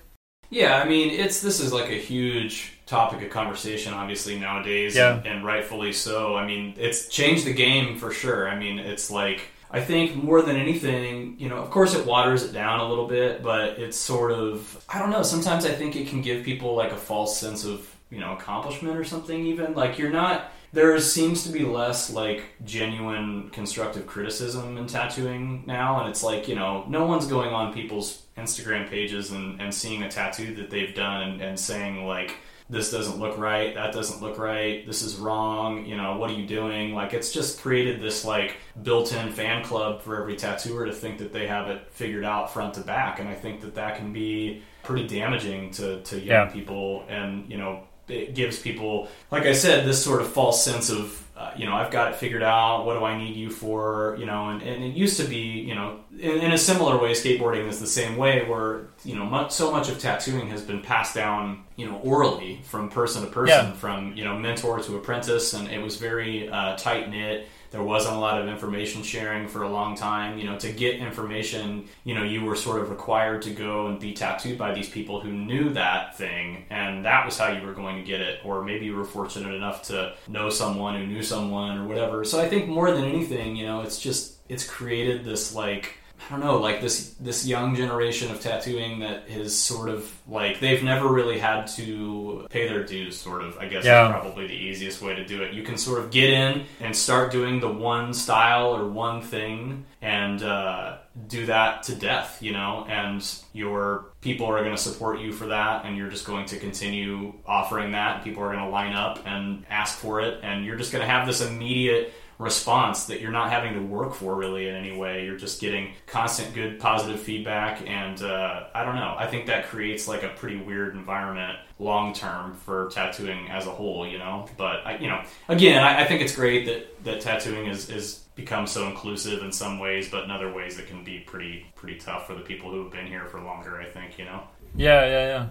[0.48, 5.16] Yeah, I mean, it's this is like a huge topic of conversation, obviously nowadays, Yeah.
[5.16, 6.36] and, and rightfully so.
[6.36, 8.48] I mean, it's changed the game for sure.
[8.48, 12.44] I mean, it's like I think more than anything, you know, of course it waters
[12.44, 15.22] it down a little bit, but it's sort of I don't know.
[15.22, 18.96] Sometimes I think it can give people like a false sense of you know accomplishment
[18.96, 19.46] or something.
[19.46, 20.52] Even like you're not.
[20.72, 26.46] There seems to be less like genuine constructive criticism in tattooing now, and it's like
[26.48, 30.70] you know no one's going on people's Instagram pages and, and seeing a tattoo that
[30.70, 32.36] they've done and, and saying like
[32.68, 36.34] this doesn't look right, that doesn't look right, this is wrong, you know, what are
[36.34, 36.94] you doing?
[36.94, 41.32] Like it's just created this like built-in fan club for every tattooer to think that
[41.32, 44.62] they have it figured out front to back, and I think that that can be
[44.82, 46.52] pretty damaging to to young Yeah.
[46.52, 50.90] people, and you know it gives people, like I said, this sort of false sense
[50.90, 52.86] of uh, you know, I've got it figured out.
[52.86, 54.16] What do I need you for?
[54.18, 57.12] You know, and, and it used to be, you know, in, in a similar way,
[57.12, 60.80] skateboarding is the same way, where you know, much, so much of tattooing has been
[60.80, 63.72] passed down, you know, orally from person to person, Yeah.
[63.72, 67.48] from you know, mentor to apprentice, and it was very uh, tight knit.
[67.76, 70.38] There wasn't a lot of information sharing for a long time.
[70.38, 74.00] You know, to get information, you know, you were sort of required to go and
[74.00, 77.74] be tattooed by these people who knew that thing, and that was how you were
[77.74, 78.40] going to get it.
[78.46, 82.24] Or maybe you were fortunate enough to know someone who knew someone or whatever.
[82.24, 86.30] So I think more than anything, you know, it's just it's created this like I
[86.30, 90.82] don't know, like this this young generation of tattooing that is sort of like they've
[90.82, 93.16] never really had to pay their dues.
[93.16, 94.06] Sort of, I guess, Yeah.
[94.08, 95.52] is probably the easiest way to do it.
[95.52, 99.84] You can sort of get in and start doing the one style or one thing
[100.02, 100.96] and uh,
[101.28, 105.46] do that to death, you know, and your people are going to support you for
[105.46, 108.22] that, and you're just going to continue offering that.
[108.24, 111.10] People are going to line up and ask for it, and you're just going to
[111.10, 115.24] have this immediate response that you're not having to work for really in any way.
[115.24, 119.14] You're just getting constant good positive feedback, and uh, I don't know.
[119.18, 123.70] I think that creates like a pretty weird environment long term for tattooing as a
[123.70, 124.46] whole, you know.
[124.56, 128.22] But I, you know, again, I, I think it's great that that tattooing is is
[128.34, 131.98] become so inclusive in some ways, but in other ways it can be pretty pretty
[131.98, 133.80] tough for the people who have been here for longer.
[133.80, 134.42] I think you know.
[134.74, 135.48] Yeah, yeah, yeah.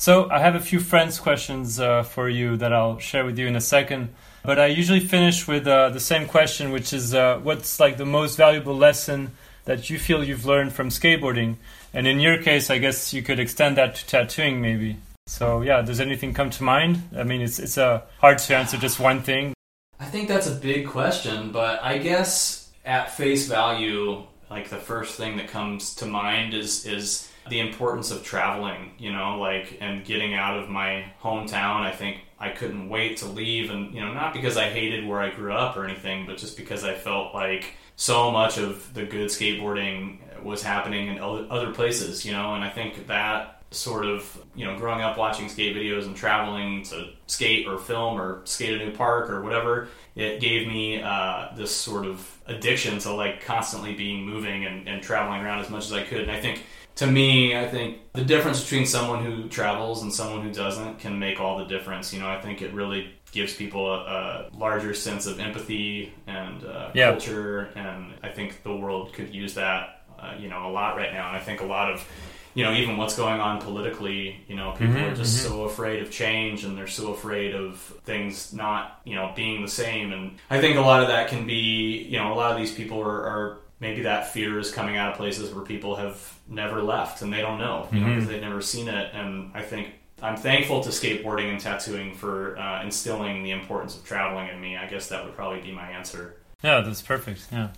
[0.00, 3.46] So I have a few friends' questions uh, for you that I'll share with you
[3.46, 4.08] in a second.
[4.42, 8.06] But I usually finish with uh, the same question, which is uh, what's like the
[8.06, 9.32] most valuable lesson
[9.66, 11.56] that you feel you've learned from skateboarding?
[11.92, 14.96] And in your case, I guess you could extend that to tattooing, maybe.
[15.26, 17.02] So yeah, does anything come to mind?
[17.14, 19.52] I mean, it's it's uh, hard to answer just one thing.
[19.98, 25.18] I think that's a big question, but I guess at face value, like the first
[25.18, 30.04] thing that comes to mind is is the importance of traveling, you know, like and
[30.04, 31.82] getting out of my hometown.
[31.82, 35.20] I think I couldn't wait to leave and you know, not because I hated where
[35.20, 39.04] I grew up or anything, but just because I felt like so much of the
[39.04, 44.44] good skateboarding was happening in other places, you know, and I think that sort of
[44.54, 48.80] you know growing up watching skate videos and traveling to skate or film or skate
[48.80, 53.44] a new park or whatever it gave me uh, this sort of addiction to like
[53.44, 56.64] constantly being moving and, and traveling around as much as i could and i think
[56.96, 61.18] to me i think the difference between someone who travels and someone who doesn't can
[61.18, 64.92] make all the difference you know i think it really gives people a, a larger
[64.92, 67.10] sense of empathy and uh, Yeah.
[67.12, 71.14] culture and i think the world could use that uh, you know, a lot right
[71.14, 71.28] now.
[71.28, 72.06] And I think a lot of,
[72.52, 75.48] you know, even what's going on politically, you know, people Mhm, are just mhm.
[75.48, 79.70] so afraid of change and they're so afraid of things not, you know, being the
[79.70, 80.12] same.
[80.12, 82.70] And I think a lot of that can be, you know, a lot of these
[82.70, 86.16] people are, are maybe that fear is coming out of places where people have
[86.50, 88.14] never left and they don't know, you know, Mhm.
[88.16, 89.14] because they've never seen it.
[89.14, 94.04] And I think I'm thankful to skateboarding and tattooing for uh, instilling the importance of
[94.04, 94.76] traveling in me.
[94.76, 96.36] I guess that would probably be my answer.
[96.62, 97.46] Yeah, that's perfect.
[97.52, 97.68] Yeah.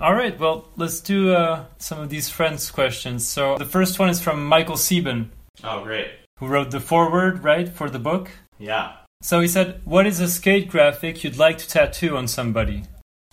[0.00, 3.26] All right, well, let's do uh, some of these friends' questions.
[3.26, 5.30] So the first one is from Michael Sieben,
[5.64, 6.08] Oh, great.
[6.38, 8.30] who wrote the foreword, right, for the book.
[8.58, 8.92] Yeah.
[9.22, 12.84] So he said, What is a skate graphic you'd like to tattoo on somebody?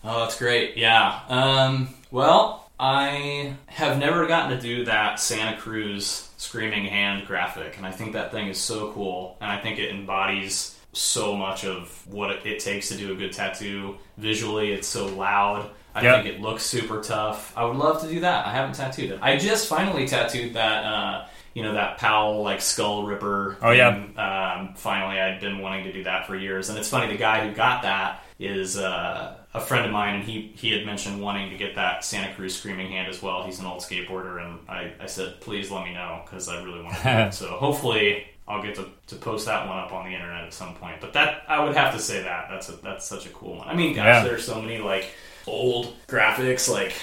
[0.03, 0.75] Oh, that's great.
[0.75, 1.19] Yeah.
[1.29, 7.85] Um, well, I have never gotten to do that Santa Cruz screaming hand graphic, and
[7.85, 11.89] I think that thing is so cool, and I think it embodies so much of
[12.07, 13.97] what it- takes to do a good tattoo.
[14.17, 15.69] Visually, it's so loud.
[15.95, 16.21] I Yeah.
[16.21, 17.53] think it looks super tough.
[17.57, 18.45] I would love to do that.
[18.45, 19.19] I haven't tattooed it.
[19.21, 20.83] I just finally tattooed that.
[20.85, 21.25] Uh,
[21.55, 23.57] you know that Powell like skull ripper.
[23.63, 23.91] Oh, yeah.
[23.91, 24.13] thing.
[24.19, 27.07] Um, finally, I'd been wanting to do that for years, and it's funny.
[27.11, 30.85] The guy who got that is uh, a friend of mine, and he he had
[30.85, 33.43] mentioned wanting to get that Santa Cruz screaming hand as well.
[33.43, 36.81] He's an old skateboarder, and I, I said, please let me know because I really
[36.83, 37.33] want to do it.
[37.33, 38.25] So hopefully.
[38.49, 41.11] I'll get to, to post that one up on the internet at some point, but
[41.11, 43.67] that I would have to say that that's a, that's such a cool one.
[43.67, 44.23] I mean, gosh, Yeah.
[44.23, 45.07] there's so many like
[45.45, 46.93] old graphics, like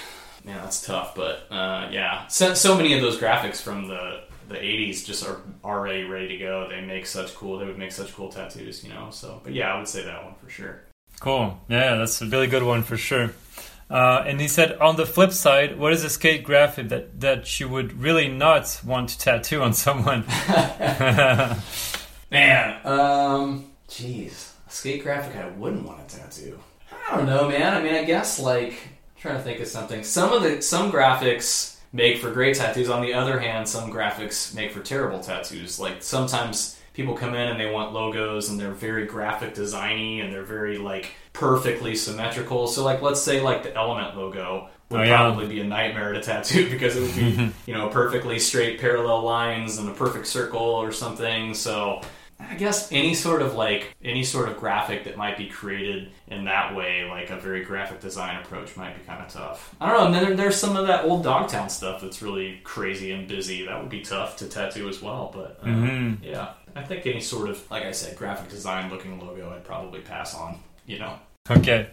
[0.42, 1.14] man, that's tough.
[1.14, 5.42] But uh, yeah, so, so many of those graphics from the the 80s just are
[5.62, 6.66] already ready to go.
[6.66, 7.58] They make such cool.
[7.58, 9.08] They would make such cool tattoos, you know.
[9.10, 10.80] So, but yeah, I would say that one for sure.
[11.20, 11.58] Cool.
[11.68, 13.32] Yeah, that's a really good one for sure.
[13.90, 17.60] Uh, and he said, on the flip side, what is a skate graphic that, that
[17.60, 20.24] you would really not want to tattoo on someone?
[22.30, 26.58] Man, um, jeez, a skate graphic I wouldn't want to tattoo.
[27.08, 27.74] I don't know, man.
[27.74, 30.02] I mean, I guess like I'm trying to think of something.
[30.02, 32.88] Some of the some graphics make for great tattoos.
[32.88, 35.78] On the other hand, some graphics make for terrible tattoos.
[35.78, 40.32] Like sometimes people come in and they want logos and they're very graphic designy and
[40.32, 42.66] they're very like perfectly symmetrical.
[42.66, 45.16] So like let's say like the Element logo would Oh, yeah.
[45.16, 49.22] probably be a nightmare to tattoo because it would be you know perfectly straight parallel
[49.22, 51.52] lines and a perfect circle or something.
[51.54, 52.00] So
[52.38, 56.44] I guess any sort of like any sort of graphic that might be created in
[56.44, 59.74] that way, like a very graphic design approach, might be kind of tough.
[59.80, 60.06] I don't know.
[60.06, 63.64] And then there- there's some of that old Dogtown stuff that's really crazy and busy.
[63.66, 65.30] That would be tough to tattoo as well.
[65.34, 66.18] But uh, Mhm.
[66.22, 70.00] yeah, I think any sort of like I said, graphic design looking logo, I'd probably
[70.00, 70.58] pass on.
[70.86, 71.18] You know,
[71.50, 71.88] okay.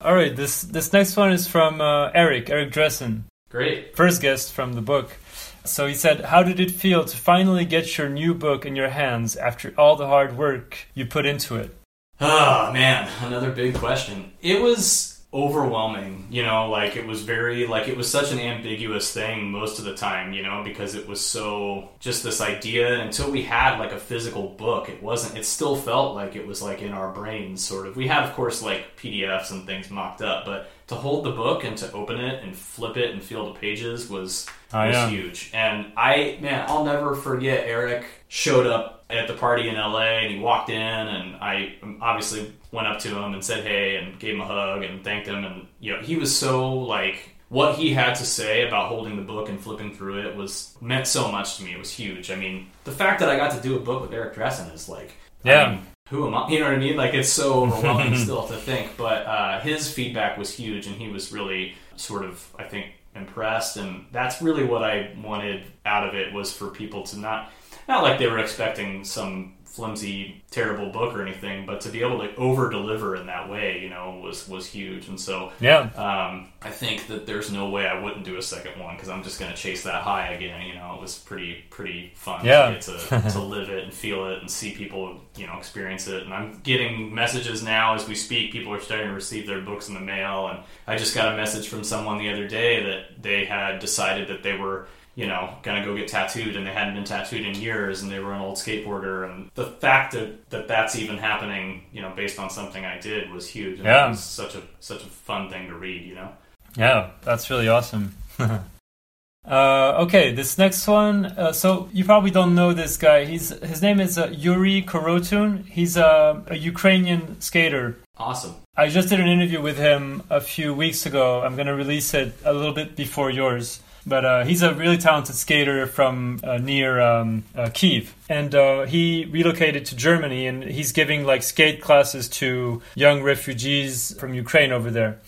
[0.00, 3.96] All right, this, this next one is from uh, Eric, Eric Dressen, great.
[3.96, 5.16] first guest from the book.
[5.64, 8.90] So he said, How did it feel to finally get your new book in your
[8.90, 11.74] hands after all the hard work you put into it?
[12.20, 14.32] Oh man, another big question.
[14.42, 19.12] It was overwhelming, you know, like it was very like it was such an ambiguous
[19.12, 23.30] thing most of the time, you know, because it was so just this idea until
[23.30, 26.82] we had like a physical book, it wasn't it still felt like it was like
[26.82, 27.96] in our brains sort of.
[27.96, 31.64] We had of course like PDFs and things mocked up, but to hold the book
[31.64, 35.08] and to open it and flip it and feel the pages was Oh, was yeah.
[35.08, 35.50] huge.
[35.54, 37.68] And I, man, I'll never forget.
[37.68, 42.52] Eric showed up at the party in LA, and he walked in, and I obviously
[42.72, 45.44] went up to him and said hey, and gave him a hug and thanked him.
[45.44, 49.22] And you know, he was so like what he had to say about holding the
[49.22, 51.72] book and flipping through it was meant so much to me.
[51.72, 52.30] It was huge.
[52.32, 54.88] I mean, the fact that I got to do a book with Eric Dressen is
[54.88, 55.12] like,
[55.44, 55.70] I Yeah.
[55.70, 56.48] mean, who am I?
[56.48, 56.96] You know what I mean?
[56.96, 58.96] Like it's so overwhelming still to think.
[58.96, 63.76] But uh, his feedback was huge, and he was really sort of, I think, impressed.
[63.76, 67.50] And that's really what I wanted out of it was for people to not,
[67.88, 72.18] not like they were expecting some flimsy, terrible book or anything, but to be able
[72.20, 75.06] to over deliver in that way, you know, was was huge.
[75.08, 75.80] And so Yeah.
[75.96, 79.22] um, I think that there's no way I wouldn't do a second one because I'm
[79.22, 80.64] just going to chase that high again.
[80.66, 82.68] You know, it was pretty pretty fun Yeah.
[82.68, 82.82] to get
[83.22, 86.22] to, to live it and feel it and see people you know experience it.
[86.22, 88.52] And I'm getting messages now as we speak.
[88.52, 91.36] People are starting to receive their books in the mail, and I just got a
[91.36, 95.52] message from someone the other day that they had decided that they were you know,
[95.62, 98.40] gonna go get tattooed, and they hadn't been tattooed in years, and they were an
[98.42, 102.84] old skateboarder, and the fact that, that that's even happening, you know, based on something
[102.84, 103.78] I did was huge.
[103.78, 104.06] And Yeah.
[104.06, 106.28] it was such a such a fun thing to read, you know.
[106.76, 108.14] Yeah, that's really awesome.
[108.38, 111.26] uh, okay, this next one.
[111.26, 113.24] Uh, so you probably don't know this guy.
[113.24, 115.64] He's his name is uh, Yuri Korotun.
[115.66, 117.96] He's a, a Ukrainian skater.
[118.18, 118.54] Awesome.
[118.76, 121.42] I just did an interview with him a few weeks ago.
[121.42, 123.80] I'm gonna release it a little bit before yours.
[124.06, 128.84] But uh, he's a really talented skater from uh, near um, uh, Kiev, and uh,
[128.84, 134.70] he relocated to Germany, and he's giving like skate classes to young refugees from Ukraine
[134.70, 135.18] over there.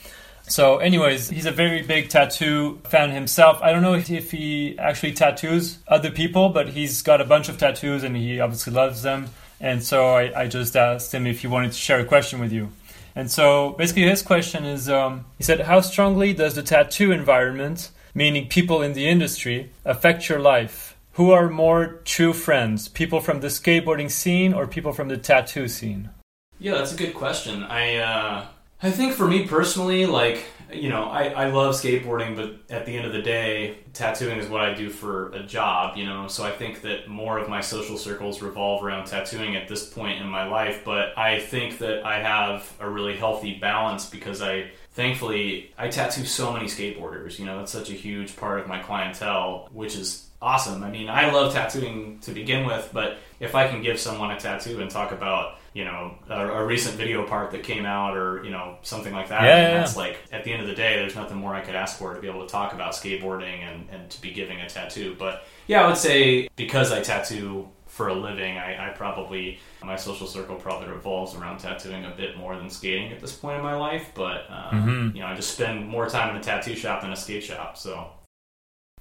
[0.49, 3.59] So, anyways, he's a very big tattoo fan himself.
[3.61, 7.59] I don't know if, he actually tattoos other people, but he's got a bunch of
[7.59, 9.29] tattoos and he obviously loves them.
[9.61, 12.51] And so I, I just asked him if he wanted to share a question with
[12.51, 12.73] you.
[13.15, 17.91] And so basically, his question is um, he said, How strongly does the tattoo environment,
[18.19, 20.97] meaning people in the industry, affect your life?
[21.13, 25.69] Who are more true friends, people from the skateboarding scene or people from the tattoo
[25.69, 26.11] scene?
[26.59, 27.63] Yeah, that's a good question.
[27.63, 28.47] I uh,
[28.83, 32.95] I think for me personally, like you know, I, I love skateboarding, but at the
[32.97, 36.29] end of the day, tattooing is what I do for a job, you know.
[36.29, 40.21] So I think that more of my social circles revolve around tattooing at this point
[40.21, 40.83] in my life.
[40.85, 46.25] But I think that I have a really healthy balance because I thankfully I tattoo
[46.25, 47.39] so many skateboarders.
[47.39, 50.83] You know, that's such a huge part of my clientele, which is awesome.
[50.83, 54.41] I mean, I love tattooing to begin with, but if I can give someone a
[54.41, 58.43] tattoo and talk about you know a, a recent video part that came out or
[58.43, 60.03] you know something like that Yeah, yeah, that's yeah.
[60.03, 62.21] like at the end of the day there's nothing more i could ask for to
[62.21, 65.85] be able to talk about skateboarding and, and to be giving a tattoo but yeah
[65.85, 67.69] i would say because i tattoo
[67.99, 72.37] for a living i, I probably my social circle probably revolves around tattooing a bit
[72.43, 75.15] more than skating at this point in my life but uh, Mhm.
[75.15, 77.77] you know i just spend more time in a tattoo shop than a skate shop
[77.77, 77.93] so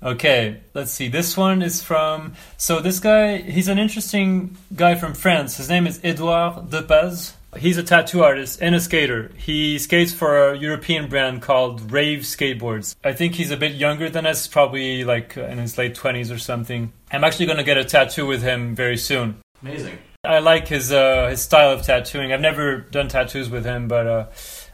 [0.03, 1.07] Okay, let's see.
[1.09, 2.33] This one is from.
[2.57, 5.57] So, this guy, he's an interesting guy from France.
[5.57, 7.33] His name is Edouard Depaz.
[7.55, 9.31] He's a tattoo artist and a skater.
[9.37, 12.95] He skates for a European brand called Rave Skateboards.
[13.03, 16.33] I think he's a bit younger than us, probably like uh, in his late 20s
[16.33, 16.91] or something.
[17.11, 19.37] I'm actually going to get a tattoo with him very soon.
[19.61, 22.33] amazing I like his uh, his style of tattooing.
[22.33, 24.25] I've never done tattoos with him, but uh,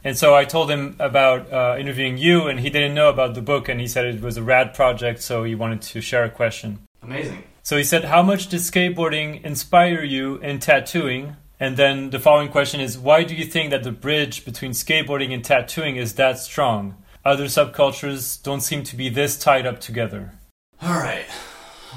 [0.03, 3.41] and so I told him about uh, interviewing you, and he didn't know about the
[3.41, 6.29] book, and he said it was a rad project, so he wanted to share a
[6.29, 6.79] question.
[7.03, 12.19] amazing So he said, "How much did skateboarding inspire you in tattooing?" And then the
[12.19, 16.13] following question is, "Why do you think that the bridge between skateboarding and tattooing is
[16.15, 16.95] that strong?
[17.23, 20.33] Other subcultures don't seem to be this tied up together."
[20.81, 21.25] All right.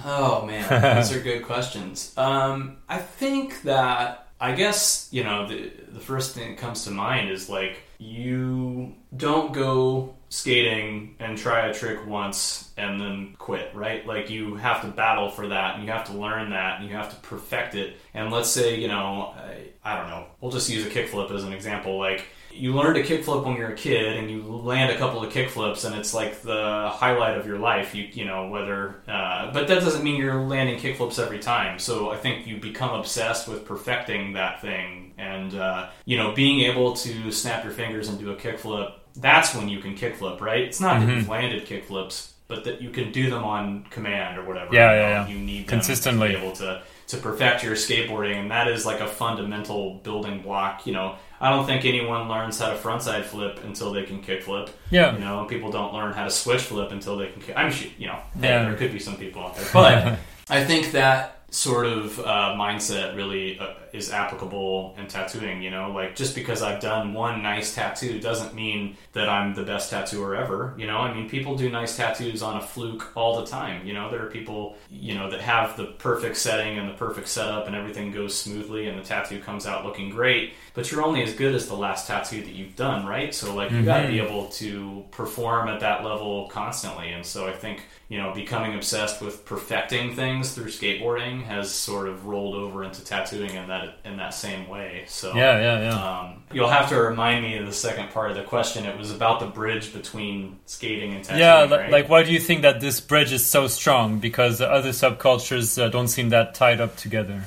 [0.04, 2.12] Oh man, those are good questions.
[2.16, 6.90] Um, I think that I guess you know the the first thing that comes to
[6.90, 13.74] mind is like you don't go skating and try a trick once and then quit,
[13.74, 14.06] right?
[14.06, 16.96] Like you have to battle for that and you have to learn that and you
[16.96, 17.96] have to perfect it.
[18.12, 21.44] And let's say, you know, I, I don't know, we'll just use a kickflip as
[21.44, 21.98] an example.
[21.98, 25.32] Like you learn to kickflip when you're a kid and you land a couple of
[25.32, 27.94] kickflips and it's like the highlight of your life.
[27.94, 31.78] You, you know, whether, uh, but that doesn't mean you're landing kickflips every time.
[31.78, 36.60] So I think you become obsessed with perfecting that thing and, uh, you know, being
[36.60, 40.62] able to snap your fingers and do a kickflip that's when you can kickflip, right?
[40.62, 44.44] It's not that you've landed kickflips, but that you can do them on command or
[44.44, 44.74] whatever.
[44.74, 45.28] Yeah, you yeah, know, yeah.
[45.28, 46.28] You need Consistently.
[46.32, 50.42] to be able to to perfect your skateboarding, and that is like a fundamental building
[50.42, 50.86] block.
[50.86, 54.70] You know, I don't think anyone learns how to frontside flip until they can kickflip.
[54.90, 55.12] Yeah.
[55.14, 57.42] You know, and people don't learn how to switch flip until they can.
[57.42, 57.56] Kick.
[57.56, 58.62] I'm sure, you know, hey, Yeah.
[58.64, 60.18] there could be some people out there, but
[60.50, 65.62] I think that sort of uh, mindset really uh, is applicable in tattooing.
[65.62, 69.62] You know, like just because I've done one nice tattoo doesn't mean that I'm the
[69.62, 70.74] best tattooer ever.
[70.76, 73.86] You know, I mean, people do nice tattoos on a fluke all the time.
[73.86, 77.28] You know, there are people, you know, that have the perfect setting and the perfect
[77.28, 80.54] setup and everything goes smoothly and the tattoo comes out looking great.
[80.74, 83.34] But you're only as good as the last tattoo that you've done, right?
[83.34, 84.12] So like you got to mm-hmm.
[84.12, 87.10] be able to perform at that level constantly.
[87.10, 92.08] And so I think you know becoming obsessed with perfecting things through skateboarding has sort
[92.08, 95.04] of rolled over into tattooing and that in that same way.
[95.06, 96.20] So Yeah, yeah, yeah.
[96.20, 98.84] um, you'll have to remind me of the second part of the question.
[98.86, 101.40] It was about the bridge between skating and tattooing.
[101.40, 101.90] Yeah, right?
[101.90, 104.18] like why do you think that this bridge is so strong?
[104.18, 107.44] Because the other subcultures uh, don't seem that tied up together.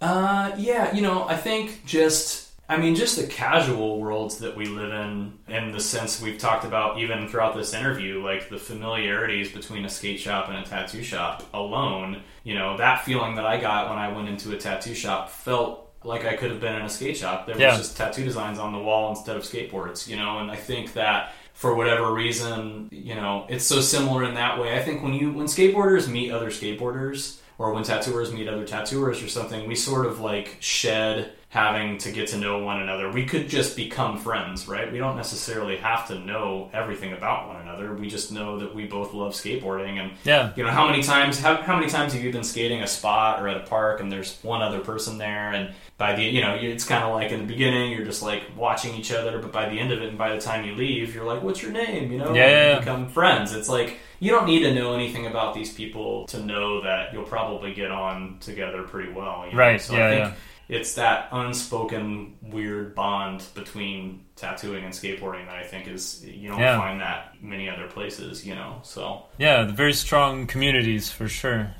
[0.00, 4.66] Uh, yeah, you know, I think just, I mean, just the casual worlds that we
[4.66, 9.50] live in, in the sense we've talked about even throughout this interview, like the familiarities
[9.50, 13.58] between a skate shop and a tattoo shop alone, you know, that feeling that I
[13.58, 16.82] got when I went into a tattoo shop felt like I could have been in
[16.82, 17.46] a skate shop.
[17.46, 20.56] There was just tattoo designs on the wall instead of skateboards, you know, and I
[20.56, 24.76] think that for whatever reason, you know, it's so similar in that way.
[24.76, 29.22] I think when you when skateboarders meet other skateboarders or when tattooers meet other tattooers
[29.22, 33.10] or something, we sort of like shed having to get to know one another.
[33.10, 34.92] We could just become friends, right?
[34.92, 37.94] We don't necessarily have to know everything about one another.
[37.94, 40.52] We just know that we both love skateboarding and Yeah.
[40.56, 43.40] you know how many times how, how many times have you been skating a spot
[43.40, 46.54] or at a park and there's one other person there and by the you know
[46.54, 49.68] it's kind of like in the beginning you're just like watching each other but by
[49.70, 52.12] the end of it and by the time you leave you're like what's your name
[52.12, 55.54] you know Yeah, you become friends it's like you don't need to know anything about
[55.54, 59.58] these people to know that you'll probably get on together pretty well you know?
[59.58, 60.34] Right, so yeah, I think yeah.
[60.68, 66.60] It's that unspoken weird bond between tattooing and skateboarding that I think is you don't
[66.60, 66.78] Yeah.
[66.78, 68.80] find that many other places, you know.
[68.82, 71.74] So Yeah, the very strong communities for sure.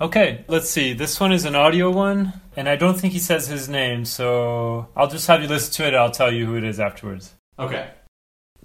[0.00, 0.92] Okay, let's see.
[0.92, 4.86] This one is an audio one, and I don't think he says his name, so
[4.96, 5.94] I'll just have you listen to it.
[5.94, 7.34] I'll tell you who it is afterwards.
[7.58, 7.90] okay,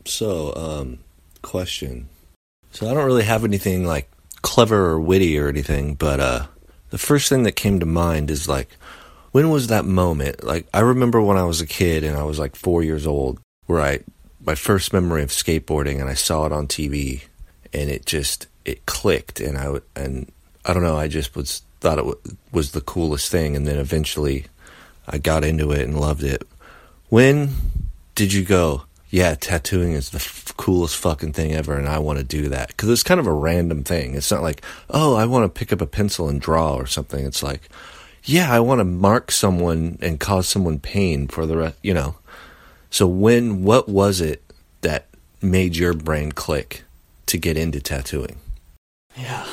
[0.06, 1.00] So, um,
[1.42, 2.08] question.
[2.72, 4.10] So I don't really have anything like
[4.44, 6.46] clever or witty or anything, but uh,
[6.92, 8.70] the first thing that came to mind is like,
[9.34, 10.44] when was that moment?
[10.44, 13.40] Like, I remember when I was a kid and I was like four years old,
[13.66, 14.00] where I
[14.46, 17.24] my first memory of skateboarding and I saw it on TV,
[17.74, 20.32] and it just it clicked, and I and
[20.64, 22.20] I don't know, I just was thought it w-
[22.52, 24.46] was the coolest thing, and then eventually
[25.08, 26.48] I got into it and loved it.
[27.10, 27.50] When
[28.14, 28.84] did you go?
[29.10, 32.68] Yeah, tattooing is the f- coolest fucking thing ever, and I want to do that
[32.68, 34.14] because it's kind of a random thing.
[34.14, 34.62] It's not like,
[34.92, 37.26] oh, I want to pick up a pencil and draw or something.
[37.26, 37.68] It's like,
[38.24, 42.16] yeah, I want to mark someone and cause someone pain for the rest, you know.
[42.90, 44.44] So when, what was it
[44.82, 45.08] that
[45.42, 46.84] made your brain click
[47.28, 48.38] to get into tattooing?
[49.18, 49.46] yeah,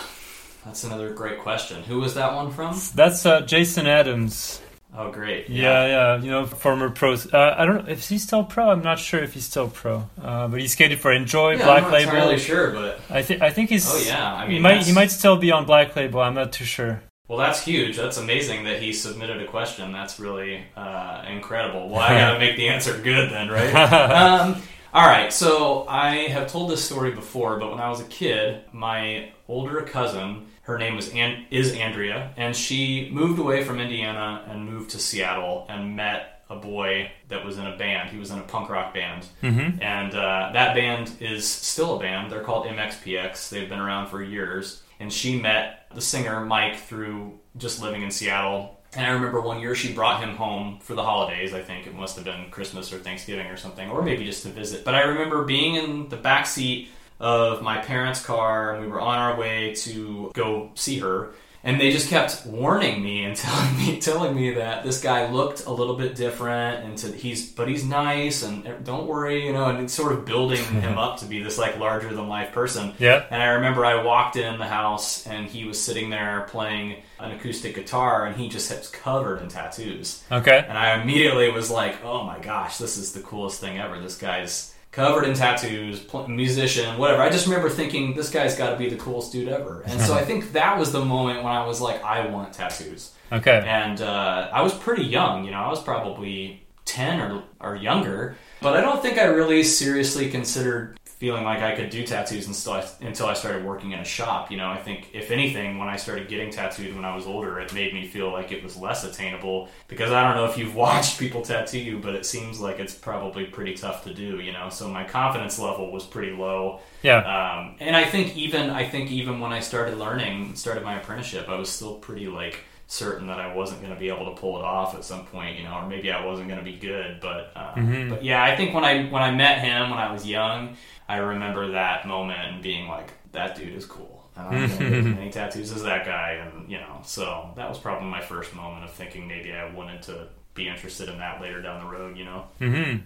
[0.64, 1.82] that's another great question.
[1.84, 2.76] Who was that one from?
[2.94, 4.60] That's uh, Jason Adams.
[4.96, 5.48] Oh, great.
[5.48, 7.12] Yeah, yeah, you know, former pro.
[7.14, 8.70] Uh, I don't know if he's still pro.
[8.70, 11.84] I'm not sure if he's still pro, uh, but he skated for Enjoy, Yeah, Black
[11.84, 12.10] I'm not Label.
[12.12, 13.88] entirely sure, but I think I think he's.
[13.88, 16.20] oh yeah, I mean, he might he might still be on Black Label.
[16.20, 17.02] I'm not too sure.
[17.30, 17.96] Well, that's huge.
[17.96, 19.92] That's amazing that he submitted a question.
[19.92, 21.88] That's really uh, incredible.
[21.88, 23.72] Well, I got to make the answer good then, right?
[23.92, 24.60] um,
[24.92, 25.32] all right.
[25.32, 29.82] So I have told this story before, but when I was a kid, my older
[29.82, 34.90] cousin, her name was An- is Andrea, and she moved away from Indiana and moved
[34.90, 38.10] to Seattle and met a boy that was in a band.
[38.10, 39.80] He was in a punk rock band, Mm-hmm.
[39.80, 42.32] and uh, that band is still a band.
[42.32, 43.50] They're called MXPX.
[43.50, 44.82] They've been around for years.
[44.98, 48.80] And she met the singer Mike through just living in Seattle.
[48.94, 51.54] And I remember one year she brought him home for the holidays.
[51.54, 54.48] I think it must have been Christmas or Thanksgiving or something, or maybe just to
[54.48, 54.84] visit.
[54.84, 56.88] But I remember being in the back seat
[57.20, 61.32] of my parents' car, and we were on our way to go see her.
[61.62, 65.66] And they just kept warning me and telling me, telling me that this guy looked
[65.66, 69.66] a little bit different, and to, he's, but he's nice, and don't worry, you know,
[69.66, 72.94] and it's sort of building him up to be this like larger than life person.
[72.98, 73.24] Yeah.
[73.30, 77.32] And I remember I walked in the house, and he was sitting there playing an
[77.32, 80.24] acoustic guitar, and he just was covered in tattoos.
[80.32, 80.64] Okay.
[80.66, 84.00] And I immediately was like, oh my gosh, this is the coolest thing ever.
[84.00, 87.22] This guy's covered in tattoos, pl- musician, whatever.
[87.22, 89.82] I just remember thinking, this guy's got to be the coolest dude ever.
[89.86, 93.12] And so I think that was the moment when I was like, I want tattoos.
[93.32, 93.64] Okay.
[93.66, 98.36] And uh, I was pretty young, you know, I was probably 10 or, or younger.
[98.60, 102.72] But I don't think I really seriously considered feeling like I could do tattoos until
[102.72, 104.50] I, until I started working in a shop.
[104.50, 107.60] You know, I think, if anything, when I started getting tattooed when I was older,
[107.60, 109.68] it made me feel like it was less attainable.
[109.86, 112.94] Because I don't know if you've watched people tattoo you, but it seems like it's
[112.94, 114.70] probably pretty tough to do, you know?
[114.70, 116.80] So my confidence level was pretty low.
[117.02, 117.18] Yeah.
[117.18, 121.50] Um, and I think even I think even when I started learning, started my apprenticeship,
[121.50, 122.60] I was still pretty like
[122.90, 125.56] certain that I wasn't going to be able to pull it off at some point,
[125.56, 127.20] you know, or maybe I wasn't going to be good.
[127.20, 130.26] But um, but yeah, I think when I when I met him when I was
[130.26, 130.76] young,
[131.10, 134.30] I remember that moment and being like, that dude is cool.
[134.36, 137.50] And I'm going to get as many tattoos as that guy, and you know, so
[137.56, 141.18] that was probably my first moment of thinking maybe I wanted to be interested in
[141.18, 142.44] that later down the road, you know.
[142.60, 142.98] hmm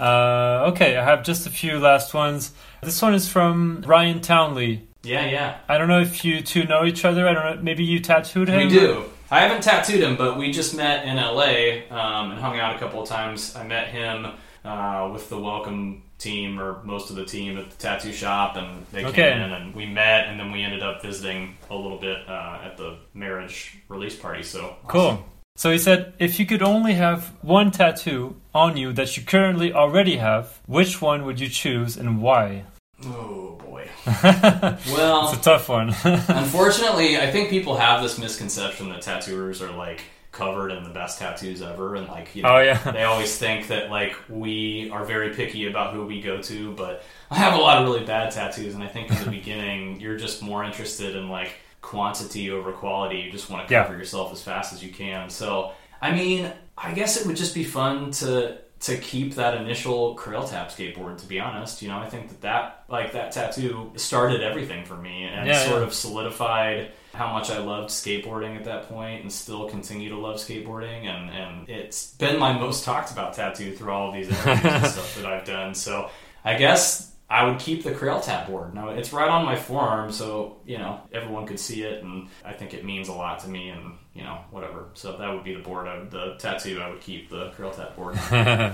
[0.00, 2.52] Uh, okay, I have just a few last ones.
[2.82, 4.86] This one is from Ryan Townley.
[5.02, 5.58] Yeah, yeah.
[5.68, 7.26] I don't know if you two know each other.
[7.26, 7.62] I don't know.
[7.62, 8.68] Maybe you tattooed him.
[8.68, 9.04] We do.
[9.28, 12.78] I haven't tattooed him, but we just met in LA um, and hung out a
[12.78, 13.56] couple of times.
[13.56, 14.26] I met him
[14.64, 18.84] uh, with the welcome team or most of the team at the tattoo shop, and
[18.92, 19.30] they Okay.
[19.30, 22.58] came in and we met, and then we ended up visiting a little bit uh,
[22.64, 24.42] at the marriage release party.
[24.42, 25.24] So Cool.
[25.56, 29.72] So he said, if you could only have one tattoo on you that you currently
[29.72, 32.64] already have, which one would you choose and why?
[33.04, 33.88] Oh boy.
[34.06, 35.88] Well, it's a tough one.
[36.04, 40.02] Unfortunately, I think people have this misconception that tattooers are like
[40.38, 42.78] covered in the best tattoos ever, and like you know, Oh, yeah.
[42.92, 46.72] they always think that like we are very picky about who we go to.
[46.72, 50.00] But I have a lot of really bad tattoos, and I think in the beginning
[50.00, 51.52] you're just more interested in like
[51.82, 53.18] quantity over quality.
[53.18, 53.84] You just want to Yeah.
[53.84, 55.28] cover yourself as fast as you can.
[55.30, 60.16] So I mean, I guess it would just be fun to to keep that initial
[60.16, 61.18] Crailtap skateboard.
[61.18, 64.94] To be honest, you know, I think that that like that tattoo started everything for
[64.96, 65.86] me and Yeah, sort yeah.
[65.88, 70.36] of solidified how much I loved skateboarding at that point and still continue to love
[70.36, 74.72] skateboarding and, and it's been my most talked about tattoo through all of these interviews
[74.72, 75.74] and stuff that I've done.
[75.74, 76.10] So
[76.44, 78.72] I guess I would keep the Crailtap board.
[78.72, 82.52] Now it's right on my forearm, so you know everyone could see it, and I
[82.52, 84.86] think it means a lot to me, and you know whatever.
[84.94, 86.80] So that would be the board, I would, the tattoo.
[86.80, 88.16] I would keep the Crailtap board.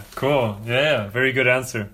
[0.15, 0.61] cool.
[0.65, 1.91] Yeah, very good answer.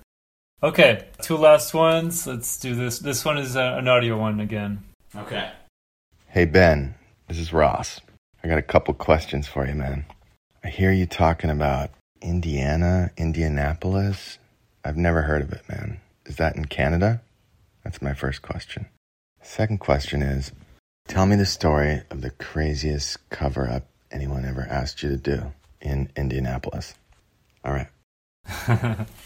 [0.61, 2.27] Okay, two last ones.
[2.27, 2.99] Let's do this.
[2.99, 4.83] This one is uh, an audio one again.
[5.15, 5.49] Okay.
[6.33, 6.95] Hey Ben,
[7.27, 7.99] this is Ross.
[8.41, 10.05] I got a couple questions for you, man.
[10.63, 11.89] I hear you talking about
[12.21, 14.37] Indiana, Indianapolis.
[14.85, 15.99] I've never heard of it, man.
[16.25, 17.21] Is that in Canada?
[17.83, 18.85] That's my first question.
[19.41, 20.53] Second question is
[21.05, 25.51] tell me the story of the craziest cover up anyone ever asked you to do
[25.81, 26.95] in Indianapolis.
[27.65, 27.89] All right.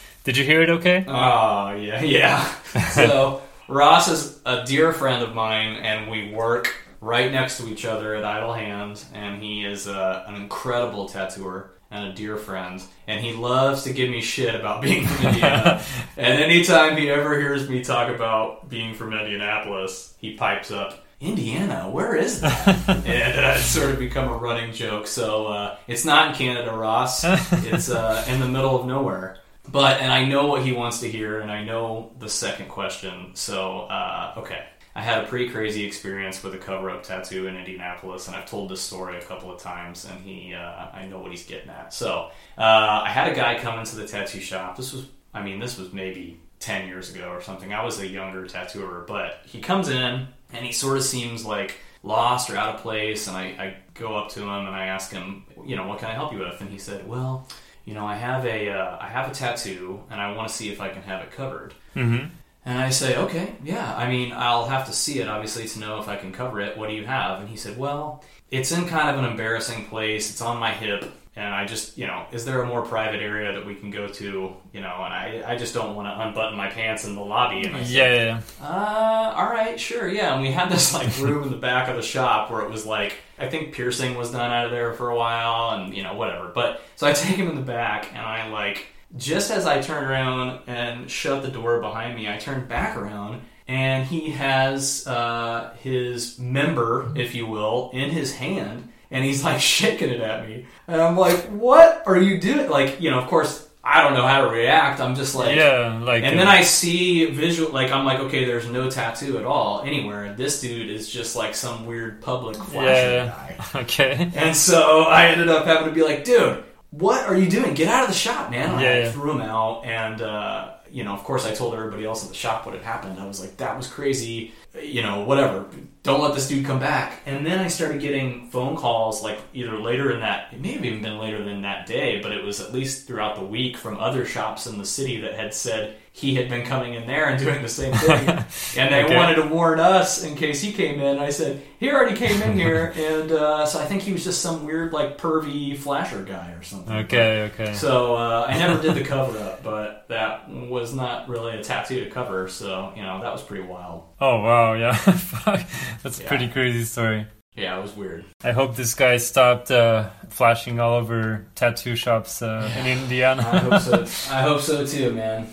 [0.24, 1.06] Did you hear it okay?
[1.08, 2.44] Oh yeah, yeah.
[2.94, 7.86] so Ross is a dear friend of mine, and we work right next to each
[7.86, 9.06] other at Idle Hands.
[9.14, 12.82] And he is uh, an incredible tattooer and a dear friend.
[13.08, 15.82] And he loves to give me shit about being from Indiana.
[16.18, 21.02] and anytime he ever hears me talk about being from Indianapolis, he pipes up.
[21.22, 22.68] Indiana, where is that?
[23.06, 25.08] and uh, it's sort of become a running joke.
[25.08, 27.24] So uh, it's not in Canada, Ross.
[27.24, 29.38] It's uh, in the middle of nowhere.
[29.72, 33.32] But and I know what he wants to hear, and I know the second question.
[33.34, 34.66] So uh, okay,
[34.96, 38.70] I had a pretty crazy experience with a cover-up tattoo in Indianapolis, and I've told
[38.70, 41.94] this story a couple of times, and he, uh, I know what he's getting at.
[41.94, 44.78] So uh, I had a guy come into the tattoo shop.
[44.78, 47.74] This was, I mean, this was maybe ten years ago or something.
[47.74, 51.76] I was a younger tattooer, but he comes in and he sort of seems like
[52.02, 55.12] lost or out of place, and I, I go up to him and I ask
[55.12, 56.62] him, you know, what can I help you with?
[56.62, 57.48] And he said, well
[57.86, 60.72] you know, I have a uh, I have a tattoo and I want to see
[60.72, 61.74] if I can have it covered.
[61.96, 62.30] Mm-hmm.
[62.66, 63.96] And I say, okay, yeah.
[63.96, 66.78] I mean, I'll have to see it obviously to know if I can cover it.
[66.78, 67.40] What do you have?
[67.40, 70.32] And he said, well, it's in kind of an embarrassing place.
[70.32, 71.06] It's on my hip,
[71.36, 74.08] and I just, you know, is there a more private area that we can go
[74.08, 74.56] to?
[74.74, 77.66] You know, and I I just don't want to unbutton my pants in the lobby.
[77.68, 78.68] And I said, Yeah, yeah, yeah.
[78.68, 80.34] uh, all right, sure, yeah.
[80.34, 82.86] And we had this like room in the back of the shop where it was
[82.86, 86.14] like I think piercing was done out of there for a while, and you know
[86.16, 86.48] whatever.
[86.54, 88.88] But so I take him in the back, and I like
[89.18, 93.42] just as I turn around and shut the door behind me, I turn back around.
[93.68, 99.60] And he has uh, his member, if you will, in his hand, and he's like
[99.76, 100.68] shaking it at me.
[100.88, 104.28] And I'm like, "What are you doing?" Like, you know, of course, I don't know
[104.28, 105.00] how to react.
[105.00, 108.46] I'm just like, yeah, like and uh, then I see visual, like I'm like, okay,
[108.46, 110.34] there's no tattoo at all anywhere.
[110.36, 113.26] This dude is just like some weird public flashing Yeah.
[113.28, 113.58] guy.
[113.82, 114.32] okay.
[114.36, 116.64] And so I ended up having to be like, dude,
[117.00, 117.74] what are you doing?
[117.74, 118.72] Get out of the shop, man.
[118.72, 119.12] And Yeah, I yeah.
[119.12, 122.36] threw him out, and uh, you know, of course, I told everybody else at the
[122.36, 123.20] shop what had happened.
[123.20, 124.54] I was like, that was crazy.
[124.82, 125.66] You know, whatever.
[126.04, 127.22] Don't let this dude come back.
[127.26, 130.86] And then I started getting phone calls, like either later in that, it may have
[130.86, 133.98] even been later than that day, but it was at least throughout the week from
[133.98, 137.38] other shops in the city that had said he had been coming in there and
[137.38, 138.30] doing the same thing.
[138.78, 139.18] and they Okay.
[139.18, 141.20] wanted to warn us in case he came in.
[141.20, 142.94] I said, he already came in here.
[142.98, 146.64] and uh, so I think he was just some weird, like, pervy flasher guy or
[146.64, 146.96] something.
[147.00, 147.74] Okay, okay.
[147.74, 152.06] So uh, I never did the cover up, but that was not really a tattoo
[152.06, 154.04] to cover, so you know that was pretty wild.
[154.22, 154.94] Oh wow, yeah.
[154.96, 155.68] Fuck.
[156.02, 157.28] That's a pretty crazy story.
[157.58, 158.24] Yeah, it was weird.
[158.42, 163.42] I hope this guy stopped uh, flashing all over tattoo shops uh, in Indiana.
[163.42, 164.34] I hope so.
[164.34, 165.50] I hope so too, man.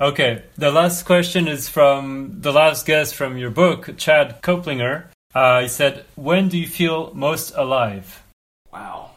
[0.00, 5.04] Okay, the last question is from the last guest from your book, Chad Koeplinger.
[5.34, 8.22] Uh, he said, "When do you feel most alive?"
[8.72, 9.10] Wow.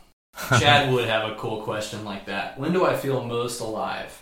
[0.60, 2.60] Chad would have a cool question like that.
[2.60, 4.22] When do I feel most alive?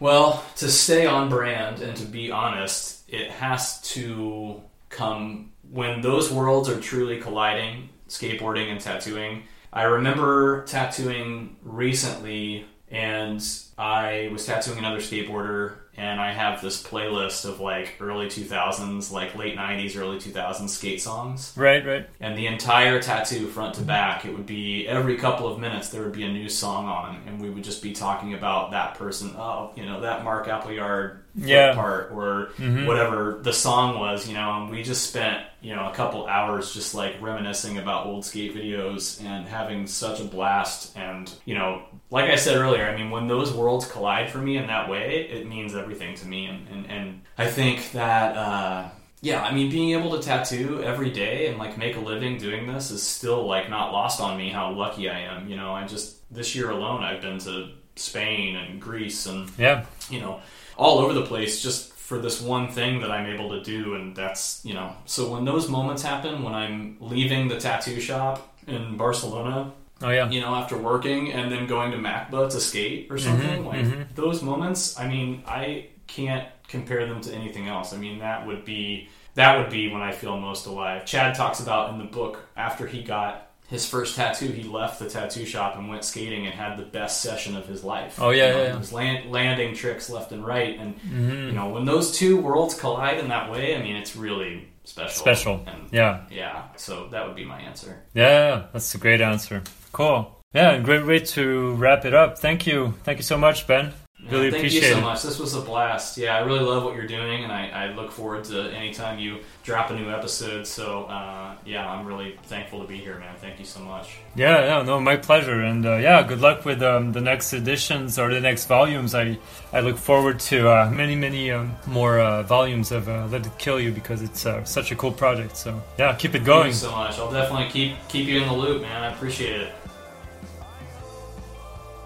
[0.00, 6.32] Well, to stay on brand and to be honest, it has to come when those
[6.32, 9.44] worlds are truly colliding, skateboarding and tattooing.
[9.72, 13.40] I remember tattooing recently and
[13.78, 19.34] I was tattooing another skateboarder and I have this playlist of like early 2000s, like
[19.36, 22.08] late 90s, early 2000s skate songs Right, right.
[22.20, 26.02] and the entire tattoo front to back it would be every couple of minutes there
[26.02, 29.34] would be a new song on and we would just be talking about that person
[29.36, 31.74] oh you know that mark appleyard Yeah.
[31.74, 32.86] part or Mhm.
[32.86, 36.72] whatever the song was you know and we just spent you know a couple hours
[36.74, 41.82] just like reminiscing about old skate videos and having such a blast and you know
[42.10, 45.28] like i said earlier i mean when those worlds collide for me in that way
[45.30, 48.88] it means everything to me and and, and i think that uh
[49.24, 52.66] yeah, I mean, being able to tattoo every day and like make a living doing
[52.66, 55.48] this is still like not lost on me how lucky I am.
[55.48, 59.86] You know, I just this year alone I've been to Spain and Greece and Yeah,
[60.10, 60.40] you know
[60.76, 64.14] all over the place just for this one thing that I'm able to do, and
[64.16, 64.96] that's you know.
[65.04, 69.72] So when those moments happen, when I'm leaving the tattoo shop in Barcelona,
[70.02, 70.28] oh yeah.
[70.28, 73.84] you know, after working and then going to Macba to skate or something, Mhm, like
[73.84, 74.06] mhm.
[74.14, 77.92] those moments, I mean, I can't compare them to anything else.
[77.92, 81.06] I mean, that would be that would be when I feel most alive.
[81.06, 85.08] Chad talks about in the book after he got his first tattoo, he left the
[85.08, 88.18] tattoo shop and went skating and had the best session of his life.
[88.20, 88.72] Oh, yeah, You know, yeah, yeah.
[88.72, 91.46] He was land, landing tricks left and right, and Mhm.
[91.46, 95.22] you know when those two worlds collide in that way, I mean, it's really special.
[95.22, 95.64] Special.
[95.66, 96.18] And Yeah.
[96.30, 96.64] yeah.
[96.76, 98.02] So that would be my answer.
[98.12, 99.62] Yeah, that's a great answer.
[99.92, 100.38] Cool.
[100.54, 102.38] Yeah, and great way to wrap it up.
[102.38, 102.94] Thank you.
[103.04, 103.92] Thank you so much, Ben.
[104.30, 105.02] Really Yeah, thank appreciate you so it.
[105.02, 105.22] much.
[105.24, 106.16] This was a blast.
[106.16, 109.38] Yeah, I really love what you're doing, and I, I look forward to anytime you
[109.64, 110.64] drop a new episode.
[110.64, 113.34] So, uh, yeah, I'm really thankful to be here, man.
[113.38, 114.18] Thank you so much.
[114.36, 115.62] Yeah, yeah, no, my pleasure.
[115.62, 119.12] And uh, yeah, good luck with um, the next editions or the next volumes.
[119.12, 119.38] I
[119.72, 123.58] I look forward to uh, many, many um, more uh, volumes of uh, Let It
[123.58, 125.56] Kill You because it's uh, such a cool project.
[125.56, 126.70] So yeah, keep it going.
[126.70, 127.18] Thank you so much.
[127.18, 129.02] I'll definitely keep keep you in the loop, man.
[129.02, 129.72] I appreciate it.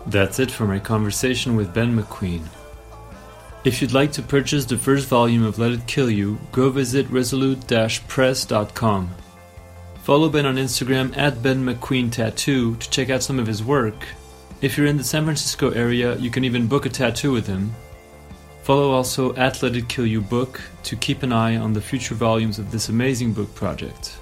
[0.07, 2.43] That's it for my conversation with Ben McQueen.
[3.65, 7.11] If you'd like to purchase the first volume of Let It Kill You, go visit
[7.11, 9.11] resolute-press.com.
[10.05, 14.07] Follow Ben on Instagram at Ben McQueen Tattoo to check out some of his work.
[14.63, 17.75] If you're in the San Francisco area, you can even book a tattoo with him.
[18.63, 22.15] Follow also at Let It Kill You Book to keep an eye on the future
[22.15, 24.17] volumes of this amazing book project.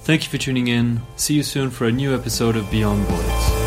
[0.00, 1.00] Thank you for tuning in.
[1.16, 3.57] See you soon for a new episode of Beyond Boards.